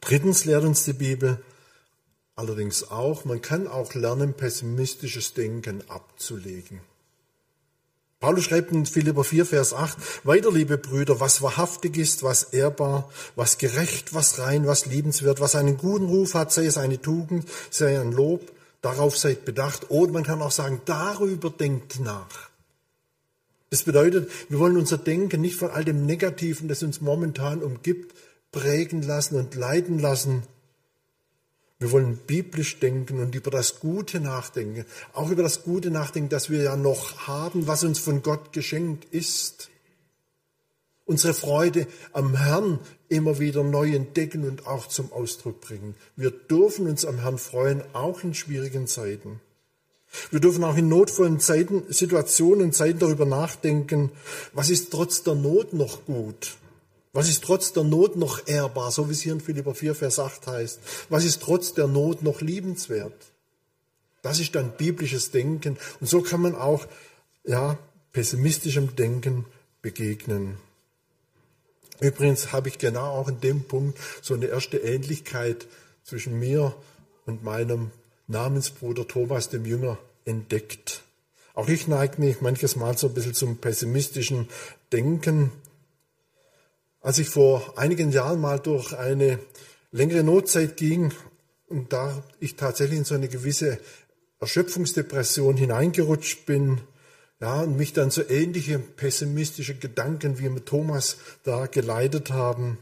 Drittens 0.00 0.46
lehrt 0.46 0.64
uns 0.64 0.86
die 0.86 0.94
Bibel 0.94 1.42
allerdings 2.34 2.90
auch, 2.90 3.26
man 3.26 3.42
kann 3.42 3.68
auch 3.68 3.92
lernen, 3.92 4.32
pessimistisches 4.32 5.34
Denken 5.34 5.82
abzulegen. 5.90 6.80
Paulus 8.20 8.44
schreibt 8.44 8.72
in 8.72 8.84
Philipper 8.84 9.22
4, 9.22 9.46
Vers 9.46 9.72
8, 9.72 10.26
weiter, 10.26 10.50
liebe 10.50 10.76
Brüder, 10.76 11.20
was 11.20 11.40
wahrhaftig 11.40 11.96
ist, 11.96 12.24
was 12.24 12.42
ehrbar, 12.42 13.08
was 13.36 13.58
gerecht, 13.58 14.12
was 14.12 14.40
rein, 14.40 14.66
was 14.66 14.86
liebenswert, 14.86 15.38
was 15.38 15.54
einen 15.54 15.76
guten 15.76 16.06
Ruf 16.06 16.34
hat, 16.34 16.52
sei 16.52 16.66
es 16.66 16.78
eine 16.78 17.00
Tugend, 17.00 17.48
sei 17.70 18.00
ein 18.00 18.10
Lob, 18.10 18.50
darauf 18.80 19.16
seid 19.16 19.44
bedacht. 19.44 19.90
Oder 19.90 20.10
man 20.10 20.24
kann 20.24 20.42
auch 20.42 20.50
sagen, 20.50 20.80
darüber 20.84 21.50
denkt 21.50 22.00
nach. 22.00 22.50
Das 23.70 23.84
bedeutet, 23.84 24.28
wir 24.48 24.58
wollen 24.58 24.78
unser 24.78 24.98
Denken 24.98 25.40
nicht 25.40 25.56
von 25.56 25.70
all 25.70 25.84
dem 25.84 26.04
Negativen, 26.04 26.66
das 26.66 26.82
uns 26.82 27.00
momentan 27.00 27.62
umgibt, 27.62 28.16
prägen 28.50 29.02
lassen 29.02 29.36
und 29.36 29.54
leiten 29.54 30.00
lassen, 30.00 30.42
wir 31.80 31.92
wollen 31.92 32.16
biblisch 32.16 32.80
denken 32.80 33.20
und 33.20 33.34
über 33.34 33.50
das 33.50 33.78
Gute 33.78 34.18
nachdenken. 34.18 34.84
Auch 35.12 35.30
über 35.30 35.44
das 35.44 35.62
Gute 35.62 35.90
nachdenken, 35.90 36.28
das 36.28 36.50
wir 36.50 36.62
ja 36.62 36.76
noch 36.76 37.28
haben, 37.28 37.68
was 37.68 37.84
uns 37.84 38.00
von 38.00 38.22
Gott 38.22 38.52
geschenkt 38.52 39.04
ist. 39.12 39.70
Unsere 41.04 41.34
Freude 41.34 41.86
am 42.12 42.36
Herrn 42.36 42.80
immer 43.08 43.38
wieder 43.38 43.62
neu 43.62 43.94
entdecken 43.94 44.44
und 44.44 44.66
auch 44.66 44.88
zum 44.88 45.12
Ausdruck 45.12 45.60
bringen. 45.60 45.94
Wir 46.16 46.32
dürfen 46.32 46.88
uns 46.88 47.04
am 47.04 47.18
Herrn 47.18 47.38
freuen, 47.38 47.82
auch 47.92 48.24
in 48.24 48.34
schwierigen 48.34 48.86
Zeiten. 48.88 49.40
Wir 50.30 50.40
dürfen 50.40 50.64
auch 50.64 50.76
in 50.76 50.88
notvollen 50.88 51.38
Zeiten, 51.38 51.84
Situationen 51.90 52.64
und 52.64 52.74
Zeiten 52.74 52.98
darüber 52.98 53.24
nachdenken, 53.24 54.10
was 54.52 54.68
ist 54.68 54.90
trotz 54.90 55.22
der 55.22 55.34
Not 55.34 55.74
noch 55.74 56.04
gut? 56.06 56.56
Was 57.12 57.28
ist 57.28 57.42
trotz 57.42 57.72
der 57.72 57.84
Not 57.84 58.16
noch 58.16 58.46
ehrbar, 58.46 58.90
so 58.90 59.08
wie 59.08 59.12
es 59.12 59.22
hier 59.22 59.32
in 59.32 59.40
Philipper 59.40 59.74
4, 59.74 59.94
Vers 59.94 60.18
8 60.18 60.46
heißt? 60.46 60.80
Was 61.08 61.24
ist 61.24 61.42
trotz 61.42 61.74
der 61.74 61.86
Not 61.86 62.22
noch 62.22 62.40
liebenswert? 62.40 63.14
Das 64.22 64.40
ist 64.40 64.54
dann 64.54 64.76
biblisches 64.76 65.30
Denken. 65.30 65.78
Und 66.00 66.06
so 66.06 66.22
kann 66.22 66.42
man 66.42 66.54
auch, 66.54 66.86
ja, 67.44 67.78
pessimistischem 68.12 68.96
Denken 68.96 69.46
begegnen. 69.80 70.58
Übrigens 72.00 72.52
habe 72.52 72.68
ich 72.68 72.78
genau 72.78 73.06
auch 73.06 73.28
in 73.28 73.40
dem 73.40 73.64
Punkt 73.64 73.98
so 74.22 74.34
eine 74.34 74.46
erste 74.46 74.78
Ähnlichkeit 74.78 75.66
zwischen 76.04 76.38
mir 76.38 76.74
und 77.26 77.42
meinem 77.42 77.90
Namensbruder 78.28 79.06
Thomas, 79.06 79.48
dem 79.48 79.64
Jünger, 79.64 79.98
entdeckt. 80.24 81.02
Auch 81.54 81.68
ich 81.68 81.88
neige 81.88 82.20
mich 82.20 82.40
manches 82.40 82.76
Mal 82.76 82.96
so 82.96 83.08
ein 83.08 83.14
bisschen 83.14 83.34
zum 83.34 83.56
pessimistischen 83.56 84.48
Denken. 84.92 85.50
Als 87.08 87.16
ich 87.16 87.30
vor 87.30 87.78
einigen 87.78 88.12
Jahren 88.12 88.38
mal 88.38 88.60
durch 88.60 88.92
eine 88.92 89.38
längere 89.92 90.22
Notzeit 90.22 90.76
ging 90.76 91.14
und 91.66 91.90
da 91.90 92.22
ich 92.38 92.56
tatsächlich 92.56 92.98
in 92.98 93.04
so 93.06 93.14
eine 93.14 93.28
gewisse 93.28 93.78
Erschöpfungsdepression 94.40 95.56
hineingerutscht 95.56 96.44
bin, 96.44 96.82
ja, 97.40 97.62
und 97.62 97.78
mich 97.78 97.94
dann 97.94 98.10
so 98.10 98.28
ähnliche 98.28 98.78
pessimistische 98.78 99.74
Gedanken 99.74 100.38
wie 100.38 100.50
mit 100.50 100.66
Thomas 100.66 101.16
da 101.44 101.64
geleitet 101.64 102.30
haben, 102.30 102.76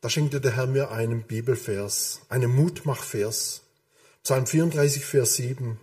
da 0.00 0.10
schenkte 0.10 0.40
der 0.40 0.56
Herr 0.56 0.66
mir 0.66 0.90
einen 0.90 1.22
Bibelvers, 1.22 2.22
einen 2.30 2.52
Mutmachvers. 2.52 3.62
Psalm 4.24 4.48
34, 4.48 5.04
Vers 5.04 5.34
7. 5.34 5.78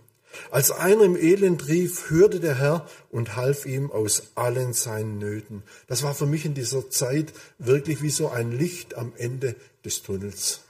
Als 0.50 0.70
einer 0.70 1.04
im 1.04 1.16
Elend 1.16 1.68
rief, 1.68 2.10
hörte 2.10 2.40
der 2.40 2.58
Herr 2.58 2.88
und 3.10 3.36
half 3.36 3.66
ihm 3.66 3.90
aus 3.90 4.32
allen 4.34 4.72
seinen 4.72 5.18
Nöten. 5.18 5.62
Das 5.86 6.02
war 6.02 6.14
für 6.14 6.26
mich 6.26 6.44
in 6.44 6.54
dieser 6.54 6.90
Zeit 6.90 7.32
wirklich 7.58 8.02
wie 8.02 8.10
so 8.10 8.28
ein 8.28 8.52
Licht 8.52 8.94
am 8.94 9.12
Ende 9.16 9.54
des 9.84 10.02
Tunnels. 10.02 10.60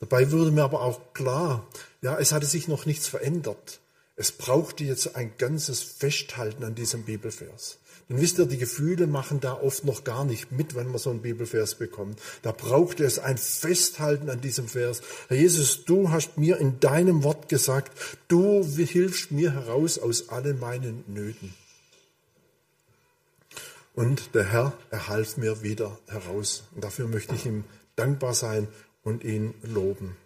Dabei 0.00 0.32
wurde 0.32 0.50
mir 0.50 0.64
aber 0.64 0.82
auch 0.82 1.12
klar, 1.12 1.66
ja, 2.00 2.18
es 2.18 2.32
hatte 2.32 2.46
sich 2.46 2.66
noch 2.66 2.86
nichts 2.86 3.06
verändert. 3.06 3.81
Es 4.22 4.30
brauchte 4.30 4.84
jetzt 4.84 5.16
ein 5.16 5.32
ganzes 5.36 5.82
Festhalten 5.82 6.62
an 6.62 6.76
diesem 6.76 7.02
Bibelvers. 7.02 7.78
Und 8.08 8.20
wisst 8.20 8.38
ihr, 8.38 8.46
die 8.46 8.56
Gefühle 8.56 9.08
machen 9.08 9.40
da 9.40 9.54
oft 9.54 9.84
noch 9.84 10.04
gar 10.04 10.24
nicht 10.24 10.52
mit, 10.52 10.76
wenn 10.76 10.86
man 10.86 10.98
so 10.98 11.10
einen 11.10 11.22
Bibelvers 11.22 11.74
bekommt. 11.74 12.20
Da 12.42 12.52
braucht 12.52 13.00
es 13.00 13.18
ein 13.18 13.36
Festhalten 13.36 14.30
an 14.30 14.40
diesem 14.40 14.68
Vers. 14.68 15.02
Herr 15.26 15.38
Jesus, 15.38 15.84
du 15.86 16.12
hast 16.12 16.38
mir 16.38 16.58
in 16.58 16.78
deinem 16.78 17.24
Wort 17.24 17.48
gesagt, 17.48 18.20
du 18.28 18.64
hilfst 18.64 19.32
mir 19.32 19.54
heraus 19.54 19.98
aus 19.98 20.28
allen 20.28 20.60
meinen 20.60 21.02
Nöten. 21.08 21.52
Und 23.96 24.36
der 24.36 24.44
Herr, 24.44 24.72
er 24.90 25.08
half 25.08 25.36
mir 25.36 25.64
wieder 25.64 25.98
heraus. 26.06 26.62
Und 26.76 26.84
dafür 26.84 27.08
möchte 27.08 27.34
ich 27.34 27.44
ihm 27.44 27.64
dankbar 27.96 28.34
sein 28.34 28.68
und 29.02 29.24
ihn 29.24 29.52
loben. 29.64 30.16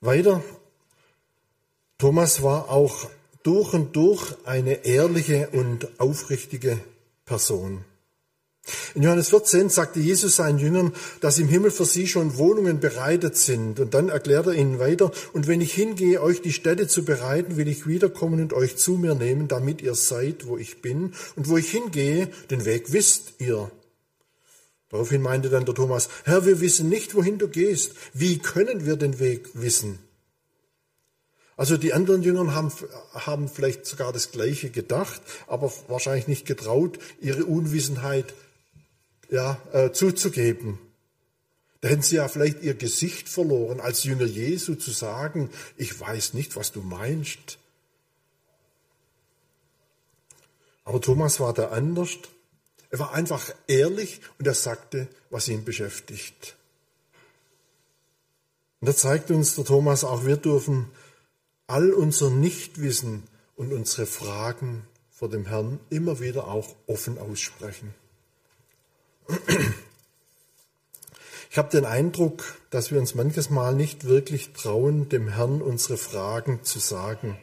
Weiter. 0.00 0.42
Thomas 2.00 2.42
war 2.42 2.70
auch 2.70 3.10
durch 3.42 3.74
und 3.74 3.94
durch 3.94 4.34
eine 4.46 4.86
ehrliche 4.86 5.50
und 5.52 6.00
aufrichtige 6.00 6.78
Person. 7.26 7.84
In 8.94 9.02
Johannes 9.02 9.28
14 9.28 9.68
sagte 9.68 10.00
Jesus 10.00 10.36
seinen 10.36 10.58
Jüngern, 10.58 10.94
dass 11.20 11.38
im 11.38 11.48
Himmel 11.48 11.70
für 11.70 11.84
sie 11.84 12.06
schon 12.06 12.38
Wohnungen 12.38 12.80
bereitet 12.80 13.36
sind. 13.36 13.80
Und 13.80 13.92
dann 13.92 14.08
erklärt 14.08 14.46
er 14.46 14.54
ihnen 14.54 14.78
weiter, 14.78 15.10
und 15.34 15.46
wenn 15.46 15.60
ich 15.60 15.74
hingehe, 15.74 16.22
euch 16.22 16.40
die 16.40 16.54
Städte 16.54 16.88
zu 16.88 17.04
bereiten, 17.04 17.58
will 17.58 17.68
ich 17.68 17.86
wiederkommen 17.86 18.40
und 18.40 18.54
euch 18.54 18.76
zu 18.76 18.92
mir 18.92 19.14
nehmen, 19.14 19.46
damit 19.46 19.82
ihr 19.82 19.94
seid, 19.94 20.46
wo 20.46 20.56
ich 20.56 20.80
bin. 20.80 21.12
Und 21.36 21.50
wo 21.50 21.58
ich 21.58 21.70
hingehe, 21.70 22.28
den 22.50 22.64
Weg 22.64 22.92
wisst 22.92 23.34
ihr. 23.40 23.70
Daraufhin 24.88 25.20
meinte 25.20 25.50
dann 25.50 25.66
der 25.66 25.74
Thomas, 25.74 26.08
Herr, 26.24 26.46
wir 26.46 26.60
wissen 26.60 26.88
nicht, 26.88 27.14
wohin 27.14 27.36
du 27.36 27.48
gehst. 27.48 27.92
Wie 28.14 28.38
können 28.38 28.86
wir 28.86 28.96
den 28.96 29.20
Weg 29.20 29.50
wissen? 29.52 29.98
Also 31.60 31.76
die 31.76 31.92
anderen 31.92 32.22
Jünger 32.22 32.54
haben, 32.54 32.72
haben 33.12 33.46
vielleicht 33.46 33.84
sogar 33.84 34.14
das 34.14 34.32
Gleiche 34.32 34.70
gedacht, 34.70 35.20
aber 35.46 35.70
wahrscheinlich 35.88 36.26
nicht 36.26 36.46
getraut, 36.46 36.98
ihre 37.20 37.44
Unwissenheit 37.44 38.32
ja, 39.28 39.60
äh, 39.74 39.92
zuzugeben. 39.92 40.78
Da 41.82 41.88
hätten 41.88 42.00
sie 42.00 42.16
ja 42.16 42.28
vielleicht 42.28 42.62
ihr 42.62 42.72
Gesicht 42.72 43.28
verloren, 43.28 43.78
als 43.78 44.04
Jünger 44.04 44.24
Jesu 44.24 44.74
zu 44.74 44.90
sagen, 44.90 45.50
ich 45.76 46.00
weiß 46.00 46.32
nicht, 46.32 46.56
was 46.56 46.72
du 46.72 46.80
meinst. 46.80 47.58
Aber 50.84 51.02
Thomas 51.02 51.40
war 51.40 51.52
da 51.52 51.68
anders. 51.68 52.12
Er 52.88 53.00
war 53.00 53.12
einfach 53.12 53.52
ehrlich 53.66 54.22
und 54.38 54.46
er 54.46 54.54
sagte, 54.54 55.08
was 55.28 55.46
ihn 55.46 55.66
beschäftigt. 55.66 56.56
Und 58.80 58.88
da 58.88 58.96
zeigt 58.96 59.30
uns 59.30 59.56
der 59.56 59.66
Thomas 59.66 60.04
auch, 60.04 60.24
wir 60.24 60.38
dürfen 60.38 60.86
all 61.70 61.92
unser 61.92 62.30
Nichtwissen 62.30 63.22
und 63.54 63.72
unsere 63.72 64.06
Fragen 64.06 64.86
vor 65.10 65.28
dem 65.28 65.46
Herrn 65.46 65.78
immer 65.88 66.18
wieder 66.18 66.48
auch 66.48 66.74
offen 66.86 67.16
aussprechen. 67.18 67.94
Ich 71.50 71.58
habe 71.58 71.70
den 71.70 71.84
Eindruck, 71.84 72.56
dass 72.70 72.90
wir 72.90 72.98
uns 72.98 73.14
manches 73.14 73.50
Mal 73.50 73.74
nicht 73.74 74.04
wirklich 74.04 74.52
trauen, 74.52 75.08
dem 75.08 75.28
Herrn 75.28 75.62
unsere 75.62 75.96
Fragen 75.96 76.64
zu 76.64 76.78
sagen. 76.78 77.38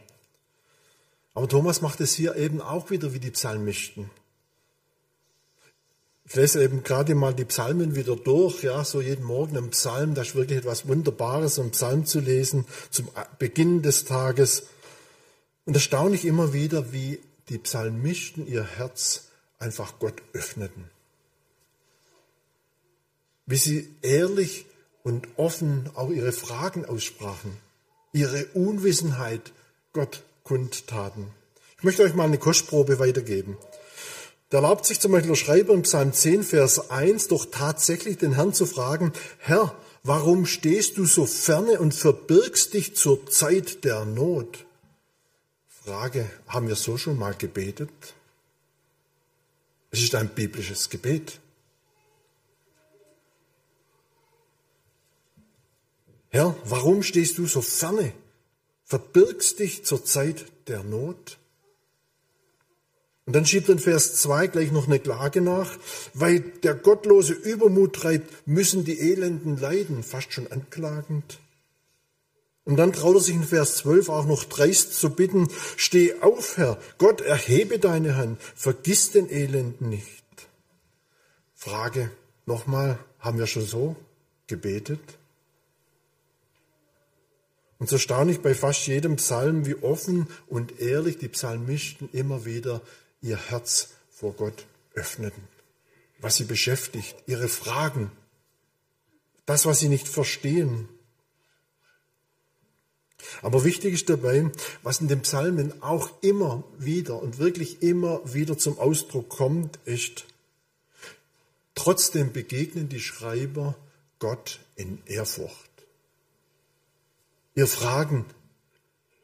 Aber 1.33 1.47
Thomas 1.47 1.81
macht 1.81 2.01
es 2.01 2.13
hier 2.13 2.35
eben 2.35 2.61
auch 2.61 2.89
wieder 2.89 3.13
wie 3.13 3.19
die 3.19 3.31
Psalmisten. 3.31 4.09
Ich 6.29 6.35
lese 6.35 6.61
eben 6.61 6.83
gerade 6.83 7.15
mal 7.15 7.33
die 7.33 7.45
Psalmen 7.45 7.95
wieder 7.95 8.17
durch, 8.17 8.61
ja, 8.61 8.83
so 8.83 8.99
jeden 8.99 9.23
Morgen 9.23 9.55
im 9.55 9.69
Psalm, 9.69 10.13
das 10.13 10.29
ist 10.29 10.35
wirklich 10.35 10.57
etwas 10.57 10.85
Wunderbares, 10.85 11.57
einen 11.57 11.71
Psalm 11.71 12.05
zu 12.05 12.19
lesen 12.19 12.65
zum 12.89 13.07
Beginn 13.39 13.81
des 13.81 14.03
Tages. 14.03 14.63
Und 15.65 15.75
erstaunlich 15.75 16.25
immer 16.25 16.51
wieder, 16.51 16.91
wie 16.91 17.19
die 17.47 17.57
Psalmisten 17.57 18.45
ihr 18.45 18.63
Herz 18.63 19.27
einfach 19.57 19.99
Gott 19.99 20.21
öffneten. 20.33 20.89
Wie 23.45 23.55
sie 23.55 23.89
ehrlich 24.01 24.65
und 25.03 25.29
offen 25.37 25.89
auch 25.95 26.09
ihre 26.09 26.33
Fragen 26.33 26.85
aussprachen, 26.85 27.55
ihre 28.11 28.45
Unwissenheit 28.47 29.53
Gott 29.93 30.23
kundtaten. 30.43 31.27
Ich 31.77 31.83
möchte 31.85 32.03
euch 32.03 32.15
mal 32.15 32.25
eine 32.25 32.37
Kostprobe 32.37 32.99
weitergeben. 32.99 33.57
Da 34.49 34.59
erlaubt 34.59 34.85
sich 34.85 34.99
zum 34.99 35.11
Beispiel 35.11 35.31
der 35.31 35.35
Schreiber 35.35 35.73
im 35.73 35.81
Psalm 35.81 36.13
10, 36.13 36.43
Vers 36.43 36.89
1 36.89 37.27
doch 37.27 37.47
tatsächlich 37.51 38.17
den 38.17 38.33
Herrn 38.33 38.53
zu 38.53 38.65
fragen, 38.65 39.11
Herr, 39.39 39.75
warum 40.03 40.45
stehst 40.45 40.97
du 40.97 41.05
so 41.05 41.25
ferne 41.25 41.79
und 41.79 41.93
verbirgst 41.93 42.73
dich 42.73 42.95
zur 42.95 43.27
Zeit 43.27 43.83
der 43.83 44.05
Not? 44.05 44.65
Frage, 45.67 46.29
haben 46.47 46.69
wir 46.69 46.75
so 46.75 46.97
schon 46.97 47.17
mal 47.17 47.33
gebetet? 47.33 47.89
Es 49.91 50.01
ist 50.01 50.15
ein 50.15 50.29
biblisches 50.29 50.89
Gebet. 50.89 51.39
Herr, 56.29 56.55
warum 56.65 57.03
stehst 57.03 57.37
du 57.37 57.47
so 57.47 57.61
ferne? 57.61 58.13
Verbirgst 58.85 59.59
dich 59.59 59.83
zur 59.85 60.05
Zeit 60.05 60.45
der 60.67 60.83
Not? 60.83 61.37
Und 63.27 63.35
dann 63.35 63.45
schiebt 63.45 63.67
in 63.67 63.77
Vers 63.77 64.15
2 64.21 64.47
gleich 64.47 64.71
noch 64.71 64.87
eine 64.87 64.99
Klage 64.99 65.41
nach, 65.41 65.77
weil 66.13 66.39
der 66.39 66.73
gottlose 66.73 67.33
Übermut 67.33 67.93
treibt, 67.93 68.47
müssen 68.47 68.85
die 68.85 69.01
Elenden 69.01 69.57
leiden, 69.57 70.01
fast 70.01 70.31
schon 70.31 70.49
anklagend. 70.49 71.37
Und 72.63 72.77
dann 72.77 72.93
traut 72.93 73.15
er 73.15 73.21
sich 73.21 73.35
in 73.35 73.43
Vers 73.43 73.75
12 73.77 74.07
auch 74.07 74.25
noch 74.25 74.45
dreist 74.45 74.93
zu 74.93 75.09
bitten, 75.09 75.49
steh 75.75 76.13
auf, 76.21 76.55
Herr, 76.55 76.79
Gott, 76.99 77.19
erhebe 77.19 77.79
deine 77.79 78.15
Hand, 78.15 78.41
vergiss 78.55 79.11
den 79.11 79.29
Elenden 79.29 79.89
nicht. 79.89 80.23
Frage 81.53 82.09
nochmal, 82.45 82.97
haben 83.19 83.39
wir 83.39 83.47
schon 83.47 83.65
so 83.65 83.97
gebetet? 84.47 85.01
Und 87.77 87.89
so 87.89 87.97
staune 87.97 88.31
ich 88.31 88.39
bei 88.39 88.55
fast 88.55 88.87
jedem 88.87 89.17
Psalm, 89.17 89.65
wie 89.65 89.75
offen 89.75 90.27
und 90.47 90.79
ehrlich 90.79 91.17
die 91.17 91.27
Psalmisten 91.27 92.09
immer 92.13 92.45
wieder 92.45 92.81
ihr 93.21 93.37
Herz 93.37 93.89
vor 94.09 94.33
Gott 94.33 94.65
öffneten, 94.93 95.47
was 96.19 96.37
sie 96.37 96.45
beschäftigt, 96.45 97.15
ihre 97.27 97.47
Fragen, 97.47 98.11
das, 99.45 99.65
was 99.65 99.79
sie 99.79 99.89
nicht 99.89 100.07
verstehen. 100.07 100.89
Aber 103.41 103.63
wichtig 103.63 103.93
ist 103.93 104.09
dabei, 104.09 104.51
was 104.83 105.01
in 105.01 105.07
den 105.07 105.21
Psalmen 105.21 105.81
auch 105.81 106.11
immer 106.21 106.63
wieder 106.77 107.21
und 107.21 107.37
wirklich 107.37 107.81
immer 107.81 108.21
wieder 108.33 108.57
zum 108.57 108.77
Ausdruck 108.79 109.29
kommt, 109.29 109.79
ist, 109.85 110.25
trotzdem 111.75 112.33
begegnen 112.33 112.89
die 112.89 112.99
Schreiber 112.99 113.75
Gott 114.19 114.59
in 114.75 115.01
Ehrfurcht. 115.05 115.69
Ihr 117.55 117.67
Fragen 117.67 118.25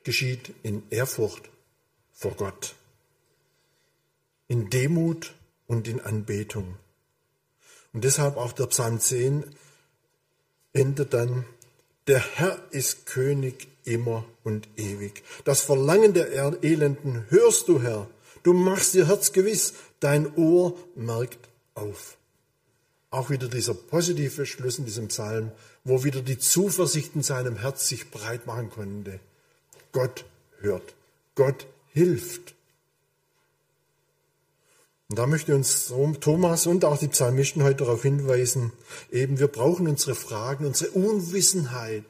geschieht 0.04 0.54
in 0.64 0.84
Ehrfurcht 0.90 1.50
vor 2.14 2.32
Gott 2.32 2.76
in 4.48 4.70
Demut 4.70 5.34
und 5.68 5.88
in 5.88 6.02
Anbetung. 6.02 6.76
Und 7.94 8.04
deshalb 8.04 8.38
auch 8.38 8.54
der 8.54 8.68
Psalm 8.68 9.00
10 9.00 9.44
endet 10.74 11.14
dann, 11.14 11.46
der 12.08 12.20
Herr 12.20 12.60
ist 12.72 13.06
König 13.06 13.68
immer 13.86 14.26
und 14.44 14.68
ewig. 14.76 15.24
Das 15.46 15.62
Verlangen 15.62 16.14
der 16.14 16.32
Elenden 16.64 17.26
hörst 17.30 17.68
du, 17.68 17.82
Herr. 17.82 18.10
Du 18.44 18.54
machst 18.54 18.94
ihr 18.96 19.08
Herz 19.08 19.32
gewiss, 19.32 19.74
dein 20.00 20.36
Ohr 20.36 20.78
merkt 20.96 21.50
auf. 21.76 22.18
Auch 23.10 23.30
wieder 23.30 23.48
dieser 23.48 23.74
positive 23.74 24.46
Schluss 24.46 24.80
in 24.80 24.86
diesem 24.86 25.08
Psalm, 25.08 25.52
wo 25.84 26.04
wieder 26.04 26.22
die 26.22 26.40
Zuversicht 26.40 27.16
in 27.16 27.24
seinem 27.24 27.58
Herz 27.58 27.88
sich 27.88 28.12
breit 28.12 28.48
machen 28.48 28.70
konnte. 28.70 29.20
Gott 29.92 30.26
hört, 30.60 30.96
Gott 31.36 31.68
hilft. 31.94 32.56
Und 35.14 35.20
da 35.20 35.28
möchte 35.28 35.54
uns 35.54 35.94
Thomas 36.22 36.66
und 36.66 36.84
auch 36.86 36.98
die 36.98 37.08
Psalmisten 37.08 37.62
heute 37.62 37.84
darauf 37.84 38.02
hinweisen, 38.02 38.72
eben 39.12 39.38
wir 39.38 39.46
brauchen 39.46 39.88
unsere 39.88 40.16
Fragen, 40.16 40.66
unsere 40.66 40.90
Unwissenheit 40.90 42.04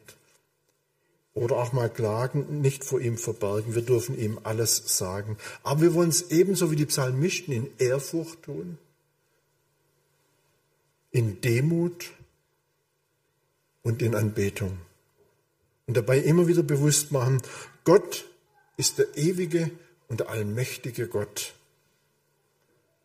oder 1.34 1.58
auch 1.58 1.74
mal 1.74 1.89
Klagen 1.89 2.62
nicht 2.62 2.86
vor 2.86 3.02
ihm 3.02 3.18
verbergen. 3.18 3.76
Wir 3.76 3.82
dürfen 3.82 4.18
ihm 4.18 4.39
alles 4.44 4.98
sagen. 4.98 5.36
Aber 5.63 5.82
wir 5.82 5.94
wollen 5.96 6.12
es 6.12 6.32
ebenso 6.32 6.72
wie 6.72 6.78
die 6.78 6.86
Psalmisten 6.86 7.54
in 7.54 7.68
Ehrfurcht 7.78 8.44
tun. 8.44 8.78
in 11.12 11.42
Demut 11.42 12.10
und 13.82 14.02
in 14.02 14.16
Anbetung. 14.16 14.78
Und 15.88 15.98
dabei 15.98 16.20
immer 16.20 16.48
wieder 16.48 16.63
bewusst 16.63 17.12
machen, 17.12 17.42
Gott 17.84 18.24
ist 18.78 18.98
der 18.98 19.18
ewige 19.18 19.72
und 20.08 20.26
allmächtige 20.30 21.10
Gott. 21.10 21.54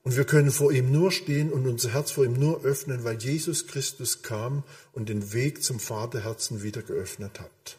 Und 0.08 0.16
wir 0.16 0.24
können 0.24 0.50
vor 0.50 0.72
ihm 0.72 0.90
nur 0.90 1.12
stehen 1.12 1.52
und 1.52 1.66
unser 1.66 1.92
Herz 1.92 2.12
vor 2.12 2.24
ihm 2.24 2.32
nur 2.32 2.64
öffnen, 2.64 3.04
weil 3.04 3.18
Jesus 3.18 3.66
Christus 3.66 4.22
kam 4.22 4.62
und 4.94 5.10
den 5.10 5.34
Weg 5.34 5.62
zum 5.62 5.78
Vaterherzen 5.78 6.62
wieder 6.62 6.80
geöffnet 6.80 7.38
hat. 7.40 7.76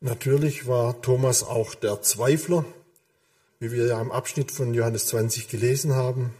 Natürlich 0.00 0.66
war 0.66 1.02
Thomas 1.02 1.42
auch 1.42 1.74
der 1.74 2.00
Zweifler, 2.00 2.64
wie 3.60 3.72
wir 3.72 3.84
ja 3.88 4.00
im 4.00 4.10
Abschnitt 4.10 4.52
von 4.52 4.72
Johannes 4.72 5.08
20 5.08 5.48
gelesen 5.48 5.94
haben. 5.94 6.32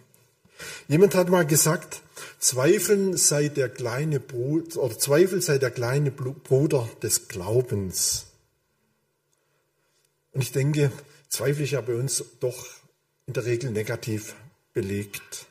Jemand 0.88 1.14
hat 1.14 1.28
mal 1.28 1.44
gesagt, 1.44 2.00
Zweifeln 2.38 3.14
sei 3.18 3.48
der 3.48 3.68
kleine 3.68 4.20
Bruder, 4.20 4.84
oder 4.84 4.98
Zweifel 4.98 5.42
sei 5.42 5.58
der 5.58 5.70
kleine 5.70 6.12
Bruder 6.12 6.88
des 7.02 7.28
Glaubens. 7.28 8.24
Und 10.32 10.40
ich 10.40 10.52
denke, 10.52 10.90
Zweifel 11.28 11.64
ist 11.64 11.72
ja 11.72 11.80
bei 11.80 11.94
uns 11.94 12.24
doch 12.40 12.66
in 13.26 13.34
der 13.34 13.44
Regel 13.44 13.70
negativ 13.70 14.34
belegt. 14.72 15.46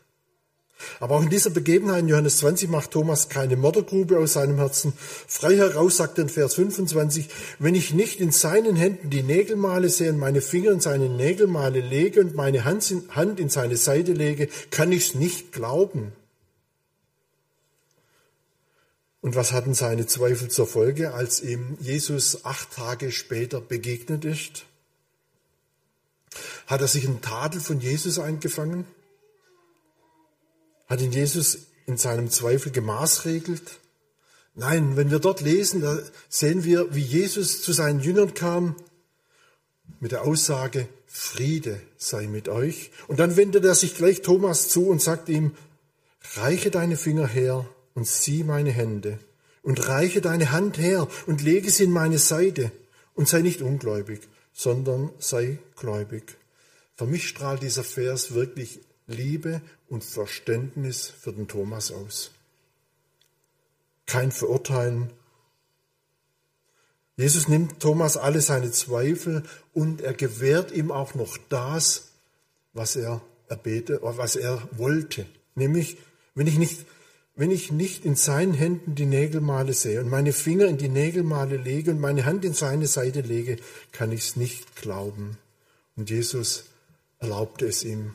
Aber 0.99 1.15
auch 1.15 1.23
in 1.23 1.29
dieser 1.29 1.49
Begebenheit 1.49 2.01
in 2.01 2.07
Johannes 2.07 2.37
20 2.37 2.69
macht 2.69 2.91
Thomas 2.91 3.29
keine 3.29 3.55
Mördergrube 3.55 4.19
aus 4.19 4.33
seinem 4.33 4.57
Herzen. 4.57 4.93
Frei 4.97 5.55
heraus 5.55 5.97
sagt 5.97 6.19
er 6.19 6.23
in 6.23 6.29
Vers 6.29 6.55
25, 6.55 7.29
wenn 7.59 7.75
ich 7.75 7.93
nicht 7.93 8.19
in 8.19 8.31
seinen 8.31 8.75
Händen 8.75 9.09
die 9.09 9.23
Nägelmale 9.23 9.89
sehe 9.89 10.11
und 10.11 10.19
meine 10.19 10.41
Finger 10.41 10.71
in 10.71 10.79
seine 10.79 11.09
Nägelmale 11.09 11.81
lege 11.81 12.21
und 12.21 12.35
meine 12.35 12.63
Hand 12.63 13.39
in 13.39 13.49
seine 13.49 13.77
Seite 13.77 14.13
lege, 14.13 14.49
kann 14.69 14.91
ich 14.91 15.09
es 15.09 15.15
nicht 15.15 15.51
glauben. 15.51 16.11
Und 19.21 19.35
was 19.35 19.51
hatten 19.51 19.73
seine 19.73 20.05
Zweifel 20.05 20.49
zur 20.49 20.67
Folge, 20.67 21.13
als 21.13 21.41
ihm 21.41 21.77
Jesus 21.81 22.45
acht 22.45 22.71
Tage 22.75 23.11
später 23.11 23.61
begegnet 23.61 24.25
ist? 24.25 24.66
Hat 26.67 26.82
er 26.82 26.88
sich 26.88 27.08
einen 27.08 27.21
Tadel 27.21 27.62
von 27.62 27.80
Jesus 27.80 28.19
eingefangen? 28.19 28.86
Hat 30.88 31.01
ihn 31.01 31.12
Jesus 31.12 31.60
in 31.86 31.97
seinem 31.97 32.30
Zweifel 32.30 32.71
gemaßregelt? 32.71 33.80
Nein, 34.53 34.97
wenn 34.97 35.10
wir 35.10 35.19
dort 35.19 35.41
lesen, 35.41 35.82
da 35.82 35.97
sehen 36.30 36.63
wir, 36.65 36.93
wie 36.93 37.01
Jesus 37.01 37.62
zu 37.62 37.71
seinen 37.71 38.01
Jüngern 38.01 38.34
kam 38.34 38.75
mit 39.99 40.12
der 40.12 40.23
Aussage, 40.23 40.88
Friede 41.06 41.82
sei 41.97 42.27
mit 42.27 42.49
euch. 42.49 42.91
Und 43.08 43.19
dann 43.19 43.38
wendet 43.38 43.63
er 43.63 43.75
sich 43.75 43.95
gleich 43.95 44.21
Thomas 44.21 44.67
zu 44.67 44.88
und 44.88 45.01
sagt 45.01 45.30
ihm, 45.30 45.56
reiche 46.36 46.69
deine 46.69 46.97
Finger 46.97 47.27
her 47.27 47.65
und 47.93 48.08
sieh 48.08 48.43
meine 48.43 48.71
Hände 48.71 49.19
und 49.62 49.88
reiche 49.88 50.21
deine 50.21 50.51
Hand 50.51 50.77
her 50.77 51.08
und 51.27 51.41
lege 51.41 51.71
sie 51.71 51.86
in 51.86 51.91
meine 51.91 52.19
Seite 52.19 52.71
und 53.15 53.30
sei 53.30 53.41
nicht 53.41 53.62
ungläubig, 53.62 54.21
sondern 54.53 55.12
sei 55.17 55.60
gläubig. 55.75 56.38
Für 56.97 57.05
mich 57.05 57.27
strahlt 57.27 57.62
dieser 57.62 57.83
Vers 57.83 58.33
wirklich 58.33 58.79
Liebe 59.05 59.62
und 59.88 60.03
Verständnis 60.03 61.07
für 61.07 61.31
den 61.31 61.47
Thomas 61.47 61.91
aus. 61.91 62.31
Kein 64.07 64.31
Verurteilen. 64.31 65.12
Jesus 67.15 67.47
nimmt 67.47 67.79
Thomas 67.79 68.17
alle 68.17 68.41
seine 68.41 68.71
Zweifel 68.71 69.43
und 69.73 70.01
er 70.01 70.13
gewährt 70.13 70.71
ihm 70.71 70.91
auch 70.91 71.13
noch 71.13 71.38
das, 71.49 72.10
was 72.73 72.95
er 72.95 73.21
erbete, 73.47 73.99
was 74.01 74.36
er 74.36 74.67
wollte. 74.71 75.25
Nämlich, 75.55 75.97
wenn 76.36 76.47
ich 76.47 76.57
nicht, 76.57 76.86
wenn 77.36 77.51
ich 77.51 77.71
nicht 77.71 78.05
in 78.05 78.15
seinen 78.15 78.53
Händen 78.53 78.95
die 78.95 79.05
Nägelmale 79.05 79.73
sehe 79.73 79.99
und 79.99 80.10
meine 80.10 80.33
Finger 80.33 80.65
in 80.65 80.77
die 80.77 80.89
Nägelmale 80.89 81.57
lege 81.57 81.91
und 81.91 81.99
meine 81.99 82.25
Hand 82.25 82.43
in 82.43 82.53
seine 82.53 82.88
Seite 82.88 83.21
lege, 83.21 83.57
kann 83.91 84.12
ich 84.12 84.21
es 84.21 84.36
nicht 84.36 84.75
glauben. 84.75 85.38
Und 85.95 86.10
Jesus 86.10 86.65
erlaubte 87.19 87.67
es 87.67 87.84
ihm. 87.84 88.13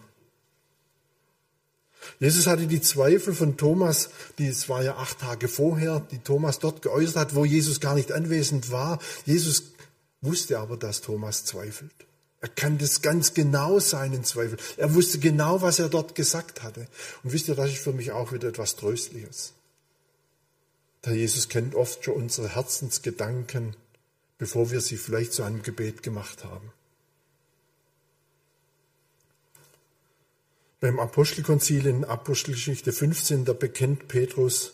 Jesus 2.19 2.47
hatte 2.47 2.67
die 2.67 2.81
Zweifel 2.81 3.35
von 3.35 3.57
Thomas, 3.57 4.11
die 4.39 4.49
es 4.49 4.69
war 4.69 4.83
ja 4.83 4.97
acht 4.97 5.21
Tage 5.21 5.49
vorher, 5.49 6.01
die 6.11 6.19
Thomas 6.19 6.59
dort 6.59 6.83
geäußert 6.83 7.17
hat, 7.17 7.35
wo 7.35 7.45
Jesus 7.45 7.81
gar 7.81 7.95
nicht 7.95 8.13
anwesend 8.13 8.71
war. 8.71 8.99
Jesus 9.25 9.73
wusste 10.21 10.59
aber, 10.59 10.77
dass 10.77 11.01
Thomas 11.01 11.45
zweifelt. 11.45 11.95
Er 12.41 12.49
kannte 12.49 12.85
es 12.85 13.03
ganz 13.03 13.35
genau 13.35 13.79
seinen 13.79 14.25
Zweifel. 14.25 14.59
Er 14.77 14.95
wusste 14.95 15.21
genau, 15.21 15.63
was 15.63 15.79
er 15.79 15.89
dort 15.89 16.17
gesagt 16.17 16.65
hatte. 16.65 16.89
Und 17.23 17.33
wisst 17.33 17.47
ihr, 17.49 17.55
das 17.55 17.71
ist 17.71 17.79
für 17.79 17.93
mich 17.93 18.11
auch 18.11 18.33
wieder 18.33 18.49
etwas 18.49 18.75
Tröstliches. 18.75 19.53
Der 21.05 21.15
Jesus 21.15 21.49
kennt 21.49 21.77
oft 21.77 22.05
schon 22.05 22.15
unsere 22.15 22.55
Herzensgedanken, 22.55 23.77
bevor 24.39 24.73
wir 24.73 24.81
sie 24.81 24.97
vielleicht 24.97 25.33
zu 25.33 25.45
einem 25.45 25.63
Gebet 25.63 26.03
gemacht 26.03 26.45
haben. 26.45 26.73
Beim 30.83 30.99
Apostelkonzil 30.99 31.87
in 31.87 32.05
Apostelgeschichte 32.05 32.93
15, 32.93 33.45
da 33.45 33.53
bekennt 33.53 34.09
Petrus, 34.09 34.73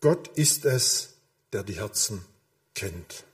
Gott 0.00 0.28
ist 0.36 0.64
es, 0.64 1.14
der 1.52 1.64
die 1.64 1.80
Herzen 1.80 2.24
kennt. 2.74 3.24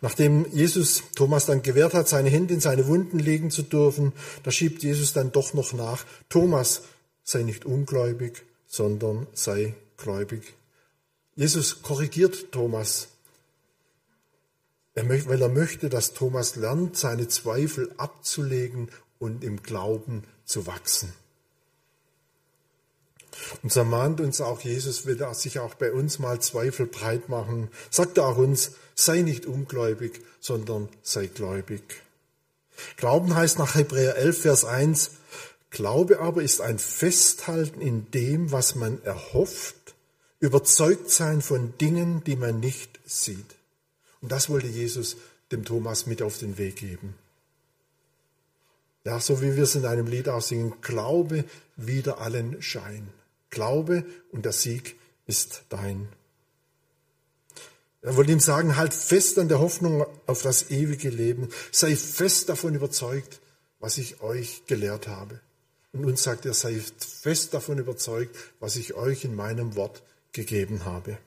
Nachdem 0.00 0.50
Jesus 0.50 1.02
Thomas 1.14 1.44
dann 1.44 1.60
gewährt 1.60 1.92
hat, 1.92 2.08
seine 2.08 2.30
Hände 2.30 2.54
in 2.54 2.60
seine 2.60 2.86
Wunden 2.86 3.18
legen 3.18 3.50
zu 3.50 3.60
dürfen, 3.60 4.14
da 4.44 4.50
schiebt 4.50 4.82
Jesus 4.82 5.12
dann 5.12 5.30
doch 5.30 5.52
noch 5.52 5.74
nach, 5.74 6.06
Thomas, 6.30 6.84
sei 7.24 7.42
nicht 7.42 7.66
ungläubig, 7.66 8.46
sondern 8.66 9.26
sei 9.34 9.74
gläubig. 9.98 10.54
Jesus 11.36 11.82
korrigiert 11.82 12.50
Thomas 12.50 13.08
weil 15.06 15.42
er 15.42 15.48
möchte, 15.48 15.88
dass 15.88 16.14
Thomas 16.14 16.56
lernt, 16.56 16.96
seine 16.96 17.28
Zweifel 17.28 17.92
abzulegen 17.96 18.90
und 19.18 19.44
im 19.44 19.62
Glauben 19.62 20.24
zu 20.44 20.66
wachsen. 20.66 21.12
Und 23.62 23.72
so 23.72 23.84
mahnt 23.84 24.20
uns 24.20 24.40
auch 24.40 24.60
Jesus, 24.60 25.06
will 25.06 25.20
er 25.20 25.34
sich 25.34 25.58
auch 25.58 25.74
bei 25.74 25.92
uns 25.92 26.18
mal 26.18 26.40
Zweifel 26.40 26.86
breit 26.86 27.28
machen. 27.28 27.68
Sagt 27.90 28.18
er 28.18 28.26
auch 28.26 28.36
uns, 28.36 28.72
sei 28.94 29.22
nicht 29.22 29.46
ungläubig, 29.46 30.20
sondern 30.40 30.88
sei 31.02 31.26
gläubig. 31.26 31.82
Glauben 32.96 33.34
heißt 33.34 33.58
nach 33.58 33.74
Hebräer 33.74 34.16
11, 34.16 34.42
Vers 34.42 34.64
1, 34.64 35.10
Glaube 35.70 36.20
aber 36.20 36.42
ist 36.42 36.60
ein 36.60 36.78
Festhalten 36.78 37.80
in 37.80 38.10
dem, 38.10 38.52
was 38.52 38.74
man 38.74 39.02
erhofft, 39.02 39.94
überzeugt 40.40 41.10
sein 41.10 41.42
von 41.42 41.76
Dingen, 41.78 42.22
die 42.24 42.36
man 42.36 42.60
nicht 42.60 42.98
sieht. 43.04 43.57
Und 44.20 44.32
das 44.32 44.48
wollte 44.48 44.66
Jesus 44.66 45.16
dem 45.50 45.64
Thomas 45.64 46.06
mit 46.06 46.22
auf 46.22 46.38
den 46.38 46.58
Weg 46.58 46.76
geben. 46.76 47.14
Ja, 49.04 49.20
so 49.20 49.40
wie 49.40 49.56
wir 49.56 49.62
es 49.62 49.74
in 49.74 49.86
einem 49.86 50.06
Lied 50.06 50.28
auch 50.28 50.42
singen, 50.42 50.74
Glaube 50.82 51.44
wieder 51.76 52.20
allen 52.20 52.60
Schein. 52.60 53.08
Glaube 53.50 54.04
und 54.32 54.44
der 54.44 54.52
Sieg 54.52 54.96
ist 55.26 55.62
dein. 55.70 56.08
Er 58.02 58.16
wollte 58.16 58.32
ihm 58.32 58.40
sagen, 58.40 58.76
halt 58.76 58.94
fest 58.94 59.38
an 59.38 59.48
der 59.48 59.60
Hoffnung 59.60 60.04
auf 60.26 60.42
das 60.42 60.70
ewige 60.70 61.08
Leben. 61.08 61.48
Sei 61.72 61.96
fest 61.96 62.48
davon 62.48 62.74
überzeugt, 62.74 63.40
was 63.80 63.98
ich 63.98 64.20
euch 64.20 64.66
gelehrt 64.66 65.08
habe. 65.08 65.40
Und 65.92 66.04
uns 66.04 66.22
sagt 66.22 66.44
er, 66.46 66.54
sei 66.54 66.80
fest 66.98 67.54
davon 67.54 67.78
überzeugt, 67.78 68.36
was 68.60 68.76
ich 68.76 68.94
euch 68.94 69.24
in 69.24 69.34
meinem 69.34 69.74
Wort 69.74 70.02
gegeben 70.32 70.84
habe. 70.84 71.18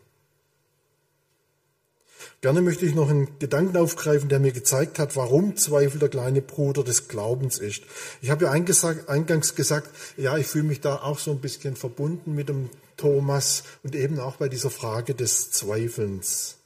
Gerne 2.42 2.62
möchte 2.62 2.86
ich 2.86 2.96
noch 2.96 3.10
einen 3.10 3.40
Gedanken 3.40 3.78
aufgreifen, 3.78 4.30
der 4.30 4.40
mir 4.40 4.52
gezeigt 4.52 5.00
hat, 5.00 5.16
warum 5.16 5.56
Zweifel 5.56 6.00
der 6.00 6.10
kleine 6.10 6.42
Bruder 6.42 6.84
des 6.84 7.08
Glaubens 7.08 7.60
ist. 7.60 7.84
Ich 8.22 8.30
habe 8.30 8.46
ja 8.46 8.52
eingangs 8.52 9.56
gesagt, 9.56 9.90
ja, 10.18 10.38
ich 10.38 10.48
fühle 10.48 10.66
mich 10.66 10.82
da 10.82 10.96
auch 10.96 11.20
so 11.20 11.32
ein 11.32 11.40
bisschen 11.40 11.76
verbunden 11.76 12.34
mit 12.36 12.50
dem 12.50 12.70
Thomas 12.98 13.64
und 13.84 13.96
eben 13.96 14.20
auch 14.20 14.36
bei 14.36 14.50
dieser 14.50 14.70
Frage 14.70 15.16
des 15.16 15.52
Zweifelns. 15.52 16.58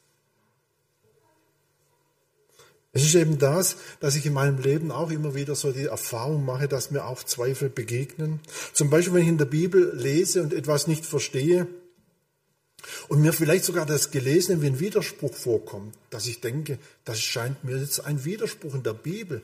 Es 2.96 3.04
ist 3.04 3.16
eben 3.16 3.38
das, 3.40 3.76
dass 4.00 4.16
ich 4.16 4.26
in 4.26 4.32
meinem 4.32 4.58
Leben 4.58 4.90
auch 4.90 5.12
immer 5.12 5.36
wieder 5.36 5.54
so 5.54 5.74
die 5.74 5.84
Erfahrung 5.84 6.46
mache, 6.46 6.70
dass 6.70 6.92
mir 6.92 7.04
auch 7.04 7.24
Zweifel 7.24 7.70
begegnen. 7.70 8.40
Zum 8.72 8.90
Beispiel, 8.90 9.14
wenn 9.14 9.24
ich 9.24 9.28
in 9.28 9.38
der 9.38 9.44
Bibel 9.44 9.94
lese 9.94 10.42
und 10.42 10.54
etwas 10.54 10.88
nicht 10.88 11.06
verstehe, 11.06 11.68
und 13.08 13.22
mir 13.22 13.34
vielleicht 13.34 13.66
sogar 13.66 13.86
das 13.86 14.12
Gelesene 14.12 14.62
wie 14.62 14.68
ein 14.68 14.80
Widerspruch 14.80 15.34
vorkommt, 15.34 15.96
dass 16.10 16.28
ich 16.28 16.42
denke, 16.42 16.78
das 17.04 17.22
scheint 17.22 17.64
mir 17.64 17.78
jetzt 17.78 18.06
ein 18.06 18.26
Widerspruch 18.26 18.74
in 18.76 18.84
der 18.84 18.94
Bibel. 18.94 19.42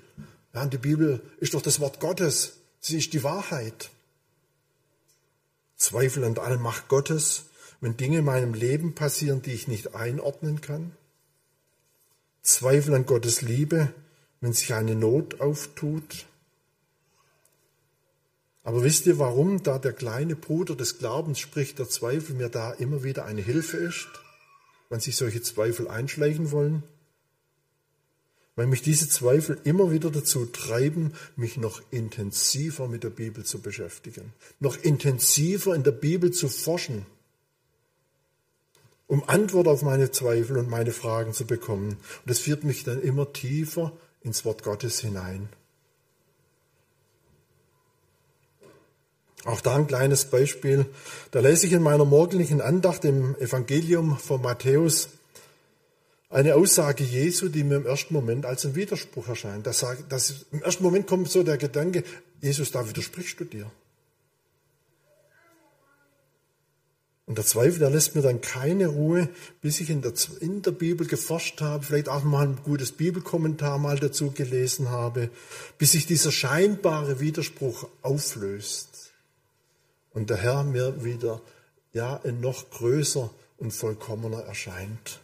Ja, 0.53 0.65
die 0.65 0.77
Bibel 0.77 1.21
ist 1.39 1.53
doch 1.53 1.61
das 1.61 1.79
Wort 1.79 1.99
Gottes. 1.99 2.53
Sie 2.79 2.97
ist 2.97 3.13
die 3.13 3.23
Wahrheit. 3.23 3.89
Zweifel 5.77 6.23
an 6.23 6.35
der 6.35 6.43
Allmacht 6.43 6.87
Gottes, 6.87 7.45
wenn 7.79 7.97
Dinge 7.97 8.19
in 8.19 8.25
meinem 8.25 8.53
Leben 8.53 8.93
passieren, 8.93 9.41
die 9.41 9.53
ich 9.53 9.67
nicht 9.67 9.95
einordnen 9.95 10.61
kann. 10.61 10.91
Zweifel 12.43 12.93
an 12.93 13.05
Gottes 13.05 13.41
Liebe, 13.41 13.93
wenn 14.41 14.53
sich 14.53 14.73
eine 14.73 14.95
Not 14.95 15.41
auftut. 15.41 16.25
Aber 18.63 18.83
wisst 18.83 19.05
ihr, 19.07 19.17
warum 19.17 19.63
da 19.63 19.79
der 19.79 19.93
kleine 19.93 20.35
Bruder 20.35 20.75
des 20.75 20.99
Glaubens 20.99 21.39
spricht, 21.39 21.79
der 21.79 21.89
Zweifel 21.89 22.35
mir 22.35 22.49
da 22.49 22.71
immer 22.73 23.03
wieder 23.03 23.25
eine 23.25 23.41
Hilfe 23.41 23.77
ist, 23.77 24.07
wenn 24.89 24.99
sich 24.99 25.15
solche 25.15 25.41
Zweifel 25.41 25.87
einschleichen 25.87 26.51
wollen? 26.51 26.83
Weil 28.55 28.67
mich 28.67 28.81
diese 28.81 29.09
Zweifel 29.09 29.59
immer 29.63 29.91
wieder 29.91 30.11
dazu 30.11 30.45
treiben, 30.45 31.13
mich 31.35 31.57
noch 31.57 31.81
intensiver 31.89 32.87
mit 32.87 33.03
der 33.03 33.09
Bibel 33.09 33.43
zu 33.43 33.59
beschäftigen, 33.61 34.33
noch 34.59 34.77
intensiver 34.77 35.73
in 35.73 35.83
der 35.83 35.91
Bibel 35.91 36.31
zu 36.31 36.47
forschen, 36.47 37.05
um 39.07 39.27
Antwort 39.27 39.67
auf 39.67 39.81
meine 39.81 40.11
Zweifel 40.11 40.57
und 40.57 40.69
meine 40.69 40.91
Fragen 40.91 41.33
zu 41.33 41.45
bekommen. 41.45 41.89
Und 41.89 41.99
das 42.25 42.39
führt 42.39 42.63
mich 42.63 42.83
dann 42.83 43.01
immer 43.01 43.33
tiefer 43.33 43.93
ins 44.21 44.45
Wort 44.45 44.63
Gottes 44.63 44.99
hinein. 44.99 45.49
Auch 49.45 49.61
da 49.61 49.75
ein 49.75 49.87
kleines 49.87 50.25
Beispiel. 50.25 50.85
Da 51.31 51.39
lese 51.39 51.65
ich 51.67 51.73
in 51.73 51.81
meiner 51.81 52.05
morgendlichen 52.05 52.61
Andacht 52.61 53.05
im 53.05 53.35
Evangelium 53.39 54.17
von 54.17 54.41
Matthäus 54.41 55.09
eine 56.29 56.55
Aussage 56.55 57.03
Jesu, 57.03 57.49
die 57.49 57.63
mir 57.63 57.75
im 57.75 57.85
ersten 57.85 58.13
Moment 58.13 58.45
als 58.45 58.65
ein 58.65 58.75
Widerspruch 58.75 59.27
erscheint. 59.27 59.67
Das, 59.67 59.85
das, 60.07 60.45
Im 60.51 60.61
ersten 60.61 60.83
Moment 60.83 61.07
kommt 61.07 61.29
so 61.29 61.43
der 61.43 61.57
Gedanke, 61.57 62.03
Jesus, 62.39 62.71
da 62.71 62.87
widersprichst 62.87 63.39
du 63.39 63.43
dir. 63.45 63.69
Und 67.25 67.37
der 67.37 67.45
Zweifel, 67.45 67.79
der 67.79 67.89
lässt 67.89 68.15
mir 68.15 68.21
dann 68.21 68.41
keine 68.41 68.87
Ruhe, 68.87 69.29
bis 69.61 69.79
ich 69.79 69.89
in 69.89 70.01
der, 70.01 70.13
in 70.41 70.61
der 70.61 70.71
Bibel 70.71 71.07
geforscht 71.07 71.61
habe, 71.61 71.83
vielleicht 71.83 72.09
auch 72.09 72.23
mal 72.23 72.45
ein 72.45 72.59
gutes 72.63 72.91
Bibelkommentar 72.91 73.77
mal 73.77 73.97
dazu 73.97 74.31
gelesen 74.31 74.89
habe, 74.89 75.29
bis 75.77 75.93
sich 75.93 76.05
dieser 76.05 76.31
scheinbare 76.31 77.19
Widerspruch 77.19 77.87
auflöst. 78.01 78.90
Und 80.13 80.29
der 80.29 80.37
Herr 80.37 80.63
mir 80.63 81.03
wieder, 81.03 81.41
ja, 81.93 82.19
ein 82.23 82.41
noch 82.41 82.69
größer 82.69 83.29
und 83.57 83.71
vollkommener 83.71 84.41
erscheint. 84.41 85.19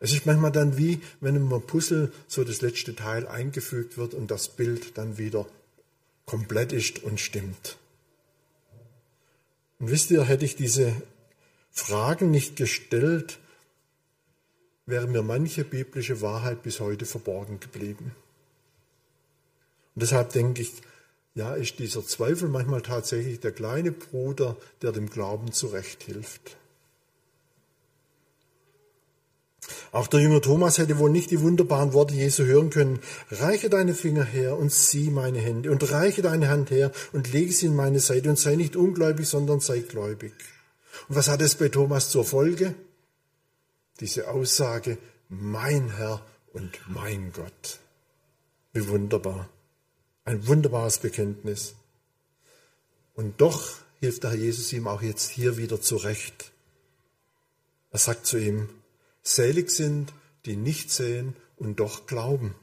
Es 0.00 0.12
ist 0.12 0.26
manchmal 0.26 0.52
dann 0.52 0.76
wie, 0.76 1.00
wenn 1.20 1.36
im 1.36 1.48
Puzzle 1.66 2.12
so 2.28 2.44
das 2.44 2.60
letzte 2.60 2.94
Teil 2.94 3.26
eingefügt 3.26 3.98
wird 3.98 4.14
und 4.14 4.30
das 4.30 4.48
Bild 4.48 4.96
dann 4.96 5.18
wieder 5.18 5.46
komplett 6.24 6.72
ist 6.72 7.02
und 7.02 7.18
stimmt. 7.20 7.78
Und 9.78 9.90
wisst 9.90 10.10
ihr, 10.10 10.24
hätte 10.24 10.44
ich 10.44 10.56
diese 10.56 10.94
Fragen 11.70 12.30
nicht 12.30 12.56
gestellt, 12.56 13.38
wäre 14.86 15.06
mir 15.06 15.22
manche 15.22 15.64
biblische 15.64 16.20
Wahrheit 16.20 16.62
bis 16.62 16.80
heute 16.80 17.06
verborgen 17.06 17.60
geblieben. 17.60 18.12
Und 19.94 20.02
deshalb 20.02 20.32
denke 20.32 20.62
ich, 20.62 20.72
ja, 21.34 21.54
ist 21.54 21.78
dieser 21.78 22.04
Zweifel 22.04 22.48
manchmal 22.48 22.82
tatsächlich 22.82 23.40
der 23.40 23.52
kleine 23.52 23.92
Bruder, 23.92 24.56
der 24.82 24.92
dem 24.92 25.08
Glauben 25.08 25.52
zurechthilft. 25.52 26.56
Auch 29.92 30.06
der 30.06 30.20
Jünger 30.20 30.40
Thomas 30.40 30.78
hätte 30.78 30.98
wohl 30.98 31.10
nicht 31.10 31.30
die 31.30 31.40
wunderbaren 31.40 31.92
Worte 31.92 32.14
Jesu 32.14 32.44
hören 32.44 32.70
können. 32.70 33.00
Reiche 33.30 33.70
deine 33.70 33.94
Finger 33.94 34.24
her 34.24 34.56
und 34.56 34.72
sieh 34.72 35.10
meine 35.10 35.38
Hände 35.38 35.70
und 35.70 35.90
reiche 35.90 36.22
deine 36.22 36.48
Hand 36.48 36.70
her 36.70 36.92
und 37.12 37.32
lege 37.32 37.52
sie 37.52 37.66
in 37.66 37.76
meine 37.76 38.00
Seite 38.00 38.28
und 38.28 38.38
sei 38.38 38.56
nicht 38.56 38.76
ungläubig, 38.76 39.26
sondern 39.28 39.60
sei 39.60 39.80
gläubig. 39.80 40.32
Und 41.08 41.16
was 41.16 41.28
hat 41.28 41.42
es 41.42 41.54
bei 41.54 41.68
Thomas 41.68 42.10
zur 42.10 42.24
Folge? 42.24 42.74
Diese 44.00 44.28
Aussage, 44.28 44.98
mein 45.28 45.96
Herr 45.96 46.24
und 46.52 46.70
mein 46.86 47.32
Gott. 47.32 47.78
Wie 48.72 48.88
wunderbar. 48.88 49.48
Ein 50.28 50.46
wunderbares 50.46 50.98
Bekenntnis. 50.98 51.74
Und 53.14 53.40
doch 53.40 53.76
hilft 53.98 54.24
der 54.24 54.32
Herr 54.32 54.38
Jesus 54.38 54.70
ihm 54.74 54.86
auch 54.86 55.00
jetzt 55.00 55.30
hier 55.30 55.56
wieder 55.56 55.80
zurecht. 55.80 56.52
Er 57.92 57.98
sagt 57.98 58.26
zu 58.26 58.36
ihm, 58.36 58.68
Selig 59.22 59.70
sind, 59.70 60.12
die 60.44 60.56
nicht 60.56 60.90
sehen 60.90 61.34
und 61.56 61.80
doch 61.80 62.06
glauben. 62.06 62.54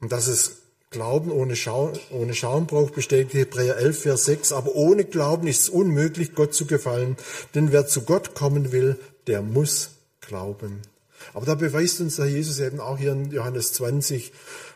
Und 0.00 0.10
dass 0.10 0.26
es 0.26 0.62
Glauben 0.88 1.30
ohne, 1.30 1.54
Schau, 1.54 1.92
ohne 2.08 2.32
Schauen 2.32 2.66
braucht, 2.66 2.94
bestätigt 2.94 3.34
Hebräer 3.34 3.76
11, 3.76 4.00
Vers 4.00 4.24
6. 4.24 4.52
Aber 4.52 4.74
ohne 4.74 5.04
Glauben 5.04 5.48
ist 5.48 5.60
es 5.60 5.68
unmöglich, 5.68 6.34
Gott 6.34 6.54
zu 6.54 6.64
gefallen. 6.64 7.18
Denn 7.54 7.72
wer 7.72 7.86
zu 7.86 8.06
Gott 8.06 8.34
kommen 8.34 8.72
will, 8.72 8.98
der 9.26 9.42
muss 9.42 9.90
glauben. 10.22 10.80
Aber 11.34 11.46
da 11.46 11.54
beweist 11.54 12.00
uns 12.00 12.16
der 12.16 12.26
Jesus 12.26 12.58
eben 12.60 12.80
auch 12.80 12.98
hier 12.98 13.12
in 13.12 13.30
Johannes 13.30 13.72
20, 13.74 14.32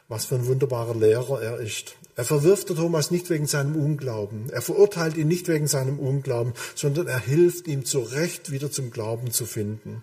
was 0.09 0.26
für 0.26 0.37
ein 0.37 0.46
wunderbarer 0.46 0.94
Lehrer 0.94 1.42
er 1.42 1.59
ist. 1.59 1.96
Er 2.14 2.24
verwirft 2.24 2.68
Thomas 2.68 3.11
nicht 3.11 3.28
wegen 3.28 3.46
seinem 3.46 3.76
Unglauben. 3.76 4.48
Er 4.50 4.62
verurteilt 4.62 5.16
ihn 5.16 5.28
nicht 5.28 5.48
wegen 5.48 5.66
seinem 5.66 5.98
Unglauben, 5.98 6.54
sondern 6.74 7.09
er 7.09 7.18
hilft 7.18 7.66
ihm 7.68 7.85
zurecht 7.85 8.50
wieder 8.50 8.70
zum 8.70 8.90
Glauben 8.90 9.32
zu 9.32 9.44
finden. 9.44 10.02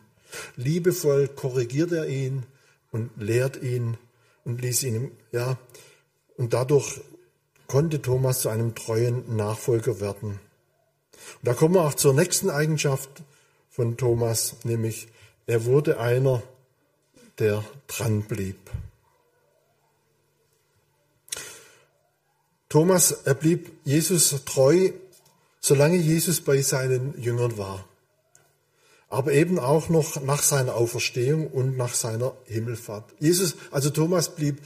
Liebevoll 0.55 1.27
korrigiert 1.27 1.91
er 1.91 2.07
ihn 2.07 2.43
und 2.91 3.09
lehrt 3.17 3.61
ihn 3.61 3.97
und 4.45 4.61
ließ 4.61 4.83
ihn, 4.83 5.11
ja, 5.31 5.57
und 6.37 6.53
dadurch 6.53 7.01
konnte 7.67 8.01
Thomas 8.01 8.41
zu 8.41 8.49
einem 8.49 8.75
treuen 8.75 9.35
Nachfolger 9.35 9.99
werden. 9.99 10.39
Und 11.41 11.47
da 11.47 11.53
kommen 11.53 11.75
wir 11.75 11.81
auch 11.81 11.93
zur 11.93 12.13
nächsten 12.13 12.49
Eigenschaft 12.49 13.23
von 13.69 13.97
Thomas, 13.97 14.57
nämlich 14.63 15.07
er 15.45 15.65
wurde 15.65 15.99
einer, 15.99 16.41
der 17.39 17.63
dran 17.87 18.23
blieb. 18.23 18.57
Thomas, 22.69 23.11
er 23.11 23.35
blieb 23.35 23.71
Jesus 23.83 24.35
treu, 24.45 24.91
solange 25.59 25.97
Jesus 25.97 26.41
bei 26.41 26.61
seinen 26.61 27.19
Jüngern 27.21 27.57
war. 27.57 27.87
Aber 29.09 29.31
eben 29.31 29.59
auch 29.59 29.89
noch 29.89 30.21
nach 30.23 30.41
seiner 30.41 30.73
Auferstehung 30.73 31.47
und 31.47 31.77
nach 31.77 31.93
seiner 31.93 32.35
Himmelfahrt. 32.45 33.13
Jesus, 33.19 33.55
also 33.69 33.91
Thomas 33.91 34.35
blieb 34.35 34.59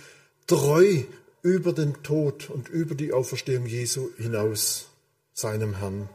treu 0.45 1.03
über 1.41 1.73
den 1.73 2.01
Tod 2.01 2.49
und 2.49 2.69
über 2.69 2.95
die 2.95 3.11
Auferstehung 3.11 3.65
Jesu 3.65 4.09
hinaus, 4.17 4.87
seinem 5.33 5.75
Herrn. 5.75 6.09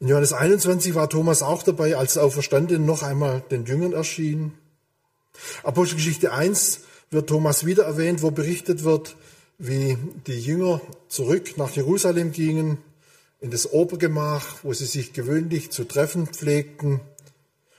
In 0.00 0.06
Johannes 0.06 0.32
21 0.32 0.94
war 0.94 1.10
Thomas 1.10 1.42
auch 1.42 1.64
dabei, 1.64 1.96
als 1.96 2.14
der 2.14 2.22
Auferstandene 2.22 2.78
noch 2.78 3.02
einmal 3.02 3.42
den 3.50 3.64
Jüngern 3.64 3.92
erschien. 3.92 4.52
Apostelgeschichte 5.64 6.32
1 6.32 6.80
wird 7.10 7.28
Thomas 7.28 7.66
wieder 7.66 7.84
erwähnt, 7.84 8.22
wo 8.22 8.30
berichtet 8.30 8.84
wird, 8.84 9.16
wie 9.58 9.98
die 10.28 10.38
Jünger 10.38 10.80
zurück 11.08 11.58
nach 11.58 11.70
Jerusalem 11.70 12.30
gingen, 12.30 12.78
in 13.40 13.50
das 13.50 13.72
Obergemach, 13.72 14.62
wo 14.62 14.72
sie 14.72 14.86
sich 14.86 15.12
gewöhnlich 15.12 15.70
zu 15.70 15.82
treffen 15.82 16.28
pflegten. 16.28 17.00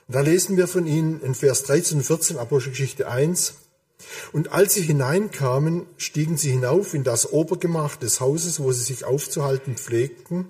Und 0.06 0.14
da 0.14 0.20
lesen 0.20 0.58
wir 0.58 0.68
von 0.68 0.86
ihnen 0.86 1.22
in 1.22 1.34
Vers 1.34 1.62
13 1.64 1.98
und 1.98 2.04
14 2.04 2.36
Apostelgeschichte 2.36 3.08
1. 3.08 3.54
Und 4.32 4.52
als 4.52 4.74
sie 4.74 4.82
hineinkamen, 4.82 5.86
stiegen 5.96 6.36
sie 6.36 6.50
hinauf 6.50 6.92
in 6.92 7.04
das 7.04 7.32
Obergemach 7.32 7.96
des 7.96 8.20
Hauses, 8.20 8.60
wo 8.60 8.72
sie 8.72 8.82
sich 8.82 9.06
aufzuhalten 9.06 9.76
pflegten. 9.76 10.48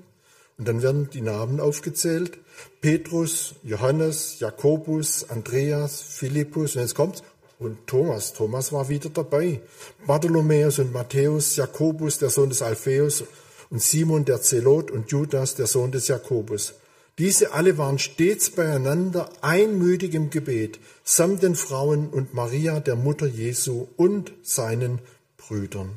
Und 0.61 0.69
dann 0.69 0.83
werden 0.83 1.09
die 1.09 1.23
Namen 1.23 1.59
aufgezählt. 1.59 2.37
Petrus, 2.83 3.55
Johannes, 3.63 4.41
Jakobus, 4.41 5.31
Andreas, 5.31 6.03
Philippus. 6.03 6.77
Und 6.77 6.83
jetzt 6.83 6.95
kommt's. 6.95 7.23
Und 7.59 7.87
Thomas, 7.87 8.35
Thomas 8.35 8.71
war 8.71 8.91
wieder 8.91 9.09
dabei. 9.09 9.63
Bartholomäus 10.07 10.79
und 10.79 10.93
Matthäus, 10.93 11.57
Jakobus, 11.57 12.19
der 12.19 12.29
Sohn 12.29 12.51
des 12.51 12.61
Alpheus, 12.61 13.25
und 13.71 13.81
Simon 13.81 14.27
der 14.27 14.43
Zelot 14.43 14.91
und 14.91 15.11
Judas, 15.11 15.55
der 15.55 15.67
Sohn 15.67 15.93
des 15.93 16.09
Jakobus. 16.09 16.75
Diese 17.17 17.55
alle 17.55 17.79
waren 17.79 17.99
stets 17.99 18.51
beieinander, 18.51 19.31
einmütig 19.41 20.13
im 20.13 20.29
Gebet, 20.29 20.79
samt 21.05 21.43
den 21.43 21.55
Frauen 21.55 22.11
und 22.11 22.35
Maria, 22.35 22.81
der 22.81 22.97
Mutter 22.97 23.27
Jesu 23.27 23.89
und 23.97 24.33
seinen 24.43 24.99
Brüdern. 25.39 25.93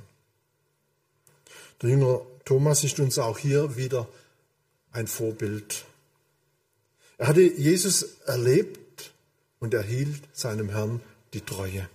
Der 1.82 1.90
Jünger 1.90 2.22
Thomas 2.46 2.86
ist 2.86 3.02
uns 3.02 3.20
auch 3.20 3.38
hier 3.38 3.76
wieder 3.76 4.08
ein 4.94 5.08
Vorbild. 5.08 5.86
Er 7.18 7.28
hatte 7.28 7.42
Jesus 7.42 8.04
erlebt 8.26 9.12
und 9.60 9.74
er 9.74 9.84
hielt 9.84 10.24
seinem 10.34 10.70
Herrn 10.70 11.02
die 11.34 11.42
Treue. 11.42 11.90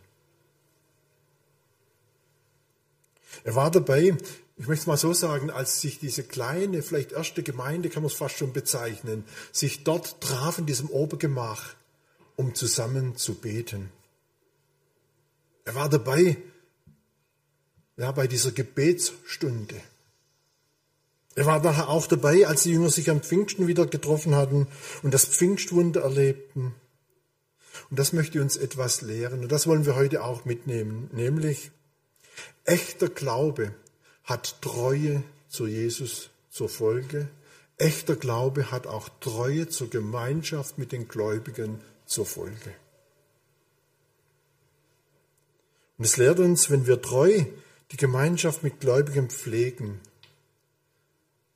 Er 3.44 3.54
war 3.54 3.70
dabei, 3.70 4.16
ich 4.56 4.66
möchte 4.66 4.82
es 4.82 4.86
mal 4.86 4.96
so 4.96 5.12
sagen, 5.12 5.50
als 5.50 5.80
sich 5.80 6.00
diese 6.00 6.24
kleine, 6.24 6.82
vielleicht 6.82 7.12
erste 7.12 7.42
Gemeinde, 7.42 7.88
kann 7.88 8.02
man 8.02 8.10
es 8.10 8.18
fast 8.18 8.36
schon 8.36 8.52
bezeichnen, 8.52 9.24
sich 9.52 9.84
dort 9.84 10.20
traf 10.20 10.58
in 10.58 10.66
diesem 10.66 10.90
Obergemach, 10.90 11.74
um 12.36 12.54
zusammen 12.54 13.16
zu 13.16 13.34
beten. 13.34 13.90
Er 15.64 15.74
war 15.74 15.88
dabei, 15.88 16.36
ja, 17.96 18.10
bei 18.12 18.26
dieser 18.26 18.52
Gebetsstunde. 18.52 19.80
Er 21.38 21.46
war 21.46 21.62
nachher 21.62 21.88
auch 21.88 22.08
dabei, 22.08 22.48
als 22.48 22.64
die 22.64 22.72
Jünger 22.72 22.90
sich 22.90 23.10
am 23.10 23.22
Pfingsten 23.22 23.68
wieder 23.68 23.86
getroffen 23.86 24.34
hatten 24.34 24.66
und 25.04 25.14
das 25.14 25.24
Pfingstwunder 25.24 26.00
erlebten. 26.00 26.74
Und 27.90 27.96
das 28.00 28.12
möchte 28.12 28.42
uns 28.42 28.56
etwas 28.56 29.02
lehren. 29.02 29.44
Und 29.44 29.52
das 29.52 29.68
wollen 29.68 29.86
wir 29.86 29.94
heute 29.94 30.24
auch 30.24 30.44
mitnehmen. 30.44 31.08
Nämlich, 31.12 31.70
echter 32.64 33.08
Glaube 33.08 33.72
hat 34.24 34.60
Treue 34.62 35.22
zu 35.48 35.68
Jesus 35.68 36.30
zur 36.50 36.68
Folge. 36.68 37.28
Echter 37.76 38.16
Glaube 38.16 38.72
hat 38.72 38.88
auch 38.88 39.08
Treue 39.20 39.68
zur 39.68 39.90
Gemeinschaft 39.90 40.76
mit 40.76 40.90
den 40.90 41.06
Gläubigen 41.06 41.80
zur 42.04 42.26
Folge. 42.26 42.74
Und 45.98 46.04
es 46.04 46.16
lehrt 46.16 46.40
uns, 46.40 46.68
wenn 46.68 46.88
wir 46.88 47.00
treu 47.00 47.44
die 47.92 47.96
Gemeinschaft 47.96 48.64
mit 48.64 48.80
Gläubigen 48.80 49.30
pflegen, 49.30 50.00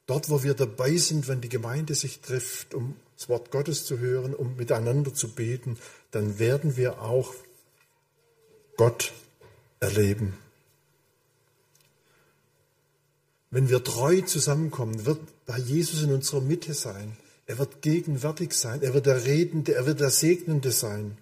dort 0.06 0.30
wo 0.30 0.42
wir 0.42 0.54
dabei 0.54 0.96
sind, 0.96 1.28
wenn 1.28 1.40
die 1.40 1.48
Gemeinde 1.48 1.94
sich 1.94 2.20
trifft, 2.20 2.74
um 2.74 2.96
das 3.16 3.28
Wort 3.28 3.50
Gottes 3.50 3.84
zu 3.84 3.98
hören, 3.98 4.34
um 4.34 4.56
miteinander 4.56 5.14
zu 5.14 5.28
beten, 5.28 5.78
dann 6.10 6.38
werden 6.38 6.76
wir 6.76 7.02
auch 7.02 7.34
Gott 8.76 9.12
erleben. 9.80 10.36
Wenn 13.50 13.68
wir 13.68 13.84
treu 13.84 14.22
zusammenkommen, 14.22 15.04
wird 15.04 15.20
bei 15.46 15.58
Jesus 15.58 16.02
in 16.02 16.12
unserer 16.12 16.40
Mitte 16.40 16.72
sein. 16.72 17.16
Er 17.46 17.58
wird 17.58 17.82
gegenwärtig 17.82 18.54
sein. 18.54 18.82
Er 18.82 18.94
wird 18.94 19.06
der 19.06 19.24
Redende, 19.24 19.74
er 19.74 19.84
wird 19.84 20.00
der 20.00 20.10
Segnende 20.10 20.72
sein. 20.72 21.18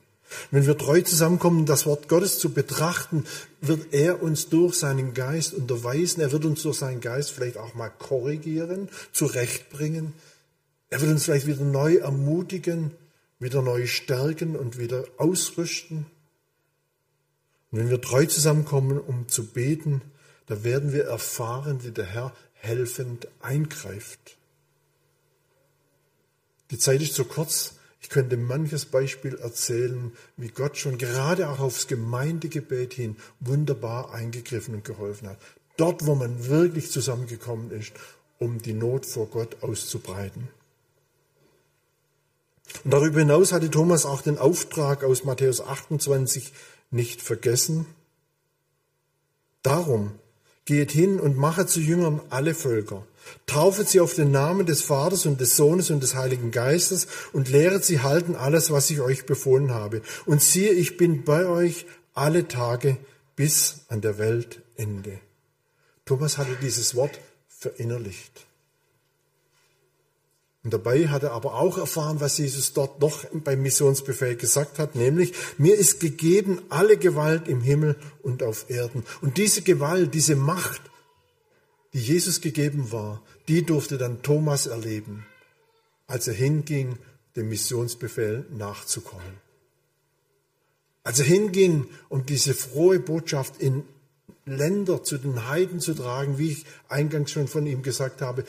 Wenn 0.50 0.66
wir 0.66 0.78
treu 0.78 1.00
zusammenkommen, 1.02 1.66
das 1.66 1.86
Wort 1.86 2.08
Gottes 2.08 2.38
zu 2.38 2.52
betrachten, 2.52 3.24
wird 3.60 3.92
er 3.92 4.22
uns 4.22 4.48
durch 4.48 4.74
seinen 4.76 5.14
Geist 5.14 5.54
unterweisen. 5.54 6.20
Er 6.20 6.32
wird 6.32 6.44
uns 6.44 6.62
durch 6.62 6.78
seinen 6.78 7.00
Geist 7.00 7.32
vielleicht 7.32 7.56
auch 7.56 7.74
mal 7.74 7.88
korrigieren, 7.88 8.88
zurechtbringen. 9.12 10.12
Er 10.88 11.00
wird 11.00 11.10
uns 11.10 11.24
vielleicht 11.24 11.46
wieder 11.46 11.64
neu 11.64 11.96
ermutigen, 11.96 12.92
wieder 13.38 13.62
neu 13.62 13.86
stärken 13.86 14.56
und 14.56 14.78
wieder 14.78 15.04
ausrüsten. 15.16 16.06
Und 17.70 17.78
wenn 17.78 17.90
wir 17.90 18.00
treu 18.00 18.26
zusammenkommen, 18.26 18.98
um 18.98 19.28
zu 19.28 19.46
beten, 19.46 20.02
da 20.46 20.64
werden 20.64 20.92
wir 20.92 21.04
erfahren, 21.04 21.84
wie 21.84 21.92
der 21.92 22.06
Herr 22.06 22.32
helfend 22.54 23.28
eingreift. 23.40 24.36
Die 26.70 26.78
Zeit 26.78 27.02
ist 27.02 27.14
zu 27.14 27.24
kurz. 27.24 27.74
Ich 28.00 28.08
könnte 28.08 28.36
manches 28.36 28.86
Beispiel 28.86 29.36
erzählen, 29.36 30.12
wie 30.36 30.48
Gott 30.48 30.78
schon 30.78 30.98
gerade 30.98 31.48
auch 31.50 31.60
aufs 31.60 31.86
Gemeindegebet 31.86 32.94
hin 32.94 33.16
wunderbar 33.40 34.14
eingegriffen 34.14 34.74
und 34.74 34.84
geholfen 34.84 35.28
hat. 35.28 35.38
Dort, 35.76 36.06
wo 36.06 36.14
man 36.14 36.48
wirklich 36.48 36.90
zusammengekommen 36.90 37.70
ist, 37.70 37.92
um 38.38 38.60
die 38.60 38.72
Not 38.72 39.06
vor 39.06 39.26
Gott 39.26 39.62
auszubreiten. 39.62 40.48
Und 42.84 42.92
darüber 42.92 43.18
hinaus 43.18 43.52
hatte 43.52 43.70
Thomas 43.70 44.06
auch 44.06 44.22
den 44.22 44.38
Auftrag 44.38 45.04
aus 45.04 45.24
Matthäus 45.24 45.60
28 45.60 46.52
nicht 46.90 47.20
vergessen. 47.20 47.86
Darum 49.62 50.12
geht 50.64 50.90
hin 50.90 51.20
und 51.20 51.36
mache 51.36 51.66
zu 51.66 51.80
Jüngern 51.80 52.20
alle 52.30 52.54
Völker. 52.54 53.04
Taufet 53.46 53.88
sie 53.88 54.00
auf 54.00 54.14
den 54.14 54.30
Namen 54.30 54.66
des 54.66 54.82
Vaters 54.82 55.26
und 55.26 55.40
des 55.40 55.56
Sohnes 55.56 55.90
und 55.90 56.02
des 56.02 56.14
Heiligen 56.14 56.50
Geistes 56.50 57.06
und 57.32 57.48
lehret 57.48 57.84
sie 57.84 58.00
halten 58.00 58.36
alles, 58.36 58.70
was 58.70 58.90
ich 58.90 59.00
euch 59.00 59.26
befohlen 59.26 59.72
habe. 59.72 60.02
Und 60.26 60.42
siehe, 60.42 60.70
ich 60.72 60.96
bin 60.96 61.24
bei 61.24 61.46
euch 61.46 61.86
alle 62.14 62.48
Tage 62.48 62.96
bis 63.36 63.80
an 63.88 64.00
der 64.00 64.18
Weltende. 64.18 65.18
Thomas 66.04 66.38
hatte 66.38 66.56
dieses 66.60 66.94
Wort 66.94 67.18
verinnerlicht. 67.48 68.46
Und 70.62 70.74
dabei 70.74 71.08
hat 71.08 71.22
er 71.22 71.32
aber 71.32 71.54
auch 71.54 71.78
erfahren, 71.78 72.20
was 72.20 72.36
Jesus 72.36 72.74
dort 72.74 73.00
noch 73.00 73.24
beim 73.32 73.62
Missionsbefehl 73.62 74.36
gesagt 74.36 74.78
hat, 74.78 74.94
nämlich, 74.94 75.32
mir 75.56 75.74
ist 75.74 76.00
gegeben 76.00 76.60
alle 76.68 76.98
Gewalt 76.98 77.48
im 77.48 77.62
Himmel 77.62 77.96
und 78.22 78.42
auf 78.42 78.68
Erden. 78.68 79.04
Und 79.22 79.38
diese 79.38 79.62
Gewalt, 79.62 80.12
diese 80.12 80.36
Macht, 80.36 80.82
die 81.92 82.00
Jesus 82.00 82.40
gegeben 82.40 82.92
war, 82.92 83.22
die 83.48 83.64
durfte 83.64 83.98
dann 83.98 84.22
Thomas 84.22 84.66
erleben, 84.66 85.26
als 86.06 86.28
er 86.28 86.34
hinging, 86.34 86.98
dem 87.36 87.48
Missionsbefehl 87.48 88.46
nachzukommen. 88.50 89.38
Als 91.02 91.18
er 91.20 91.24
hinging, 91.24 91.88
um 92.08 92.26
diese 92.26 92.54
frohe 92.54 93.00
Botschaft 93.00 93.60
in 93.60 93.84
Länder 94.44 95.02
zu 95.02 95.18
den 95.18 95.48
Heiden 95.48 95.80
zu 95.80 95.94
tragen, 95.94 96.38
wie 96.38 96.52
ich 96.52 96.66
eingangs 96.88 97.30
schon 97.30 97.48
von 97.48 97.66
ihm 97.66 97.82
gesagt 97.82 98.20
habe, 98.20 98.44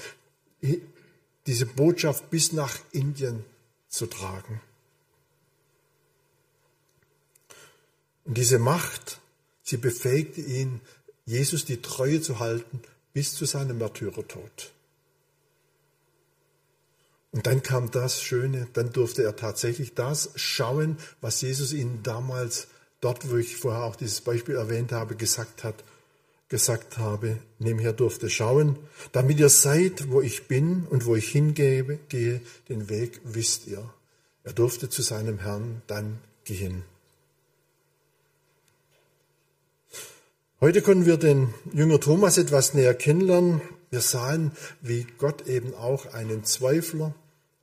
diese 1.48 1.66
Botschaft 1.66 2.30
bis 2.30 2.52
nach 2.52 2.78
Indien 2.92 3.44
zu 3.88 4.08
tragen. 4.08 4.62
Und 8.26 8.38
diese 8.38 8.60
Macht, 8.60 9.20
sie 9.64 9.78
befähigte 9.78 10.42
ihn, 10.42 10.82
Jesus 11.26 11.66
die 11.66 11.82
Treue 11.82 12.22
zu 12.22 12.40
halten 12.40 12.82
bis 13.14 13.34
zu 13.34 13.46
seinem 13.46 13.78
Märtyrertod. 13.78 14.72
Und 17.32 17.48
dann 17.48 17.64
kam 17.64 17.92
das 17.92 18.22
Schöne, 18.22 18.68
dann 18.74 18.92
durfte 18.92 19.24
er 19.24 19.36
tatsächlich 19.36 19.94
das 19.94 20.32
schauen, 20.36 20.98
was 21.22 21.42
Jesus 21.42 21.72
ihnen 21.72 22.04
damals, 22.04 22.68
dort 23.00 23.30
wo 23.32 23.38
ich 23.38 23.56
vorher 23.56 23.84
auch 23.84 23.96
dieses 23.96 24.22
Beispiel 24.22 24.56
erwähnt 24.56 24.92
habe, 24.92 25.16
gesagt 25.16 25.64
hat 25.64 25.84
gesagt 26.52 26.98
habe, 26.98 27.38
nebenher 27.60 27.94
durfte 27.94 28.30
schauen, 28.30 28.76
damit 29.14 29.40
ihr 29.40 29.48
seid, 29.48 30.12
wo 30.12 30.20
ich 30.20 30.50
bin 30.50 30.86
und 30.90 31.06
wo 31.06 31.16
ich 31.16 31.30
hingehe, 31.30 31.98
gehe, 32.10 32.42
den 32.68 32.90
Weg 32.90 33.22
wisst 33.24 33.68
ihr. 33.68 33.90
Er 34.44 34.52
durfte 34.52 34.90
zu 34.90 35.02
seinem 35.02 35.40
Herrn 35.40 35.82
dann 35.88 36.20
gehen. 36.44 36.84
Heute 40.64 40.84
können 40.84 41.08
wir 41.08 41.18
den 41.18 41.56
Jünger 41.74 42.00
Thomas 42.00 42.38
etwas 42.38 42.76
näher 42.76 42.94
kennenlernen. 42.94 43.62
Wir 43.90 44.02
sahen, 44.02 44.52
wie 44.80 45.08
Gott 45.18 45.48
eben 45.48 45.74
auch 45.74 46.14
einen 46.14 46.44
Zweifler, 46.44 47.16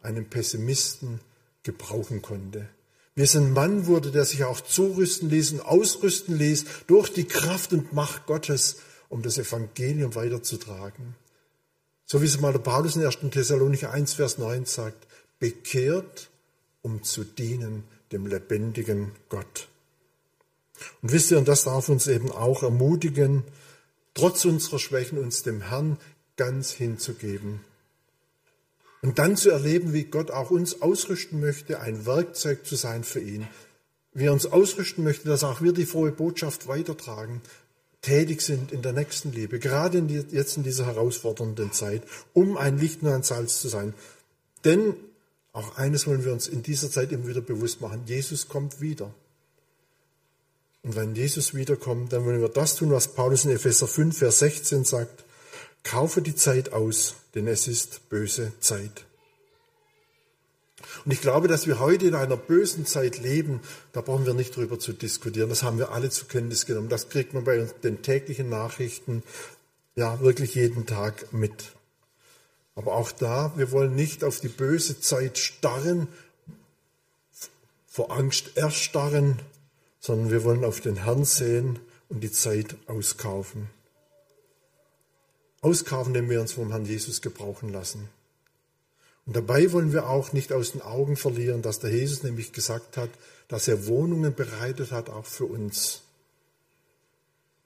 einen 0.02 0.28
Pessimisten 0.28 1.20
gebrauchen 1.62 2.22
konnte. 2.22 2.68
Wie 3.14 3.22
es 3.22 3.36
ein 3.36 3.52
Mann 3.52 3.86
wurde, 3.86 4.10
der 4.10 4.24
sich 4.24 4.42
auch 4.42 4.60
zurüsten 4.60 5.30
ließ 5.30 5.52
und 5.52 5.60
ausrüsten 5.60 6.36
ließ 6.36 6.64
durch 6.88 7.12
die 7.12 7.22
Kraft 7.22 7.72
und 7.72 7.92
Macht 7.92 8.26
Gottes, 8.26 8.78
um 9.08 9.22
das 9.22 9.38
Evangelium 9.38 10.16
weiterzutragen. 10.16 11.14
So 12.04 12.20
wie 12.20 12.26
es 12.26 12.40
mal 12.40 12.50
der 12.50 12.58
Paulus 12.58 12.96
in 12.96 13.06
1. 13.06 13.18
Thessalonicher 13.30 13.92
1, 13.92 14.14
Vers 14.14 14.38
9 14.38 14.64
sagt, 14.64 15.06
bekehrt, 15.38 16.30
um 16.82 17.04
zu 17.04 17.22
dienen 17.22 17.84
dem 18.10 18.26
lebendigen 18.26 19.12
Gott. 19.28 19.68
Und 21.02 21.12
wisst 21.12 21.30
ihr, 21.30 21.38
und 21.38 21.48
das 21.48 21.64
darf 21.64 21.88
uns 21.88 22.06
eben 22.06 22.30
auch 22.30 22.62
ermutigen, 22.62 23.44
trotz 24.14 24.44
unserer 24.44 24.78
Schwächen 24.78 25.18
uns 25.18 25.42
dem 25.42 25.62
Herrn 25.62 25.98
ganz 26.36 26.70
hinzugeben 26.70 27.60
und 29.02 29.18
dann 29.18 29.36
zu 29.36 29.50
erleben, 29.50 29.92
wie 29.92 30.04
Gott 30.04 30.30
auch 30.30 30.50
uns 30.50 30.82
ausrüsten 30.82 31.40
möchte, 31.40 31.80
ein 31.80 32.04
Werkzeug 32.06 32.66
zu 32.66 32.76
sein 32.76 33.04
für 33.04 33.20
ihn. 33.20 33.46
Wie 34.12 34.24
er 34.24 34.32
uns 34.32 34.46
ausrüsten 34.46 35.04
möchte, 35.04 35.28
dass 35.28 35.44
auch 35.44 35.60
wir 35.60 35.72
die 35.72 35.86
frohe 35.86 36.10
Botschaft 36.10 36.66
weitertragen, 36.66 37.40
tätig 38.00 38.40
sind 38.40 38.72
in 38.72 38.82
der 38.82 38.92
nächsten 38.92 39.32
Liebe, 39.32 39.58
gerade 39.58 39.98
in 39.98 40.08
die, 40.08 40.24
jetzt 40.30 40.56
in 40.56 40.62
dieser 40.62 40.86
herausfordernden 40.86 41.72
Zeit, 41.72 42.02
um 42.32 42.56
ein 42.56 42.78
Licht 42.78 43.02
und 43.02 43.08
ein 43.08 43.22
Salz 43.22 43.60
zu 43.60 43.68
sein. 43.68 43.94
Denn 44.64 44.94
auch 45.52 45.76
eines 45.76 46.06
wollen 46.06 46.24
wir 46.24 46.32
uns 46.32 46.48
in 46.48 46.62
dieser 46.62 46.90
Zeit 46.90 47.12
immer 47.12 47.28
wieder 47.28 47.40
bewusst 47.40 47.80
machen, 47.80 48.02
Jesus 48.06 48.48
kommt 48.48 48.80
wieder. 48.80 49.12
Und 50.88 50.96
wenn 50.96 51.14
Jesus 51.14 51.52
wiederkommt, 51.52 52.14
dann 52.14 52.24
wollen 52.24 52.40
wir 52.40 52.48
das 52.48 52.76
tun, 52.76 52.90
was 52.92 53.08
Paulus 53.08 53.44
in 53.44 53.50
Epheser 53.50 53.86
5, 53.86 54.16
Vers 54.16 54.38
16 54.38 54.84
sagt, 54.84 55.22
kaufe 55.82 56.22
die 56.22 56.34
Zeit 56.34 56.72
aus, 56.72 57.16
denn 57.34 57.46
es 57.46 57.68
ist 57.68 58.08
böse 58.08 58.52
Zeit. 58.60 59.04
Und 61.04 61.12
ich 61.12 61.20
glaube, 61.20 61.46
dass 61.46 61.66
wir 61.66 61.78
heute 61.78 62.06
in 62.06 62.14
einer 62.14 62.38
bösen 62.38 62.86
Zeit 62.86 63.18
leben, 63.18 63.60
da 63.92 64.00
brauchen 64.00 64.24
wir 64.24 64.32
nicht 64.32 64.56
drüber 64.56 64.78
zu 64.78 64.94
diskutieren. 64.94 65.50
Das 65.50 65.62
haben 65.62 65.76
wir 65.76 65.92
alle 65.92 66.08
zur 66.08 66.26
Kenntnis 66.26 66.64
genommen. 66.64 66.88
Das 66.88 67.10
kriegt 67.10 67.34
man 67.34 67.44
bei 67.44 67.68
den 67.82 68.00
täglichen 68.00 68.48
Nachrichten 68.48 69.22
ja 69.94 70.18
wirklich 70.20 70.54
jeden 70.54 70.86
Tag 70.86 71.34
mit. 71.34 71.72
Aber 72.76 72.94
auch 72.94 73.12
da, 73.12 73.52
wir 73.56 73.72
wollen 73.72 73.94
nicht 73.94 74.24
auf 74.24 74.40
die 74.40 74.48
böse 74.48 75.00
Zeit 75.00 75.36
starren, 75.36 76.08
vor 77.86 78.10
Angst 78.10 78.56
erstarren, 78.56 79.38
sondern 80.00 80.30
wir 80.30 80.44
wollen 80.44 80.64
auf 80.64 80.80
den 80.80 81.04
Herrn 81.04 81.24
sehen 81.24 81.78
und 82.08 82.20
die 82.20 82.32
Zeit 82.32 82.76
auskaufen. 82.86 83.68
Auskaufen, 85.60 86.14
indem 86.14 86.30
wir 86.30 86.40
uns 86.40 86.52
vom 86.52 86.70
Herrn 86.70 86.84
Jesus 86.84 87.20
gebrauchen 87.20 87.72
lassen. 87.72 88.08
Und 89.26 89.36
dabei 89.36 89.72
wollen 89.72 89.92
wir 89.92 90.08
auch 90.08 90.32
nicht 90.32 90.52
aus 90.52 90.72
den 90.72 90.80
Augen 90.80 91.16
verlieren, 91.16 91.60
dass 91.60 91.80
der 91.80 91.90
Jesus 91.90 92.22
nämlich 92.22 92.52
gesagt 92.52 92.96
hat, 92.96 93.10
dass 93.48 93.68
er 93.68 93.86
Wohnungen 93.86 94.34
bereitet 94.34 94.92
hat, 94.92 95.10
auch 95.10 95.26
für 95.26 95.44
uns. 95.44 96.02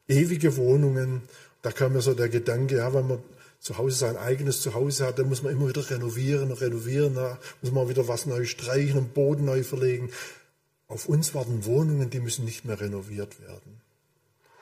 Ewige 0.08 0.56
Wohnungen. 0.56 1.22
Da 1.62 1.70
kam 1.70 1.92
mir 1.92 2.02
so 2.02 2.14
der 2.14 2.28
Gedanke, 2.28 2.78
ja, 2.78 2.92
wenn 2.92 3.06
man 3.06 3.18
zu 3.60 3.78
Hause 3.78 3.96
sein 3.96 4.16
eigenes 4.16 4.60
Zuhause 4.60 5.06
hat, 5.06 5.20
dann 5.20 5.28
muss 5.28 5.44
man 5.44 5.52
immer 5.52 5.68
wieder 5.68 5.88
renovieren, 5.88 6.50
renovieren, 6.50 7.14
da 7.14 7.38
muss 7.60 7.70
man 7.70 7.88
wieder 7.88 8.08
was 8.08 8.26
neu 8.26 8.44
streichen 8.44 8.98
und 8.98 9.14
Boden 9.14 9.44
neu 9.44 9.62
verlegen. 9.62 10.10
Auf 10.92 11.08
uns 11.08 11.34
warten 11.34 11.64
Wohnungen, 11.64 12.10
die 12.10 12.20
müssen 12.20 12.44
nicht 12.44 12.66
mehr 12.66 12.78
renoviert 12.78 13.40
werden. 13.40 13.80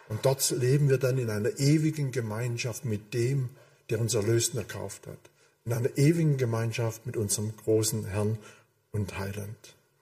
Und 0.08 0.24
dort 0.24 0.48
leben 0.50 0.88
wir 0.88 0.98
dann 0.98 1.18
in 1.18 1.28
einer 1.28 1.58
ewigen 1.58 2.12
Gemeinschaft 2.12 2.84
mit 2.84 3.14
dem, 3.14 3.48
der 3.90 4.00
uns 4.00 4.14
erlöst 4.14 4.54
und 4.54 4.60
erkauft 4.60 5.08
hat. 5.08 5.18
In 5.64 5.72
einer 5.72 5.98
ewigen 5.98 6.36
Gemeinschaft 6.36 7.04
mit 7.04 7.16
unserem 7.16 7.52
großen 7.56 8.04
Herrn 8.04 8.38
und 8.92 9.18
Heiland. 9.18 9.74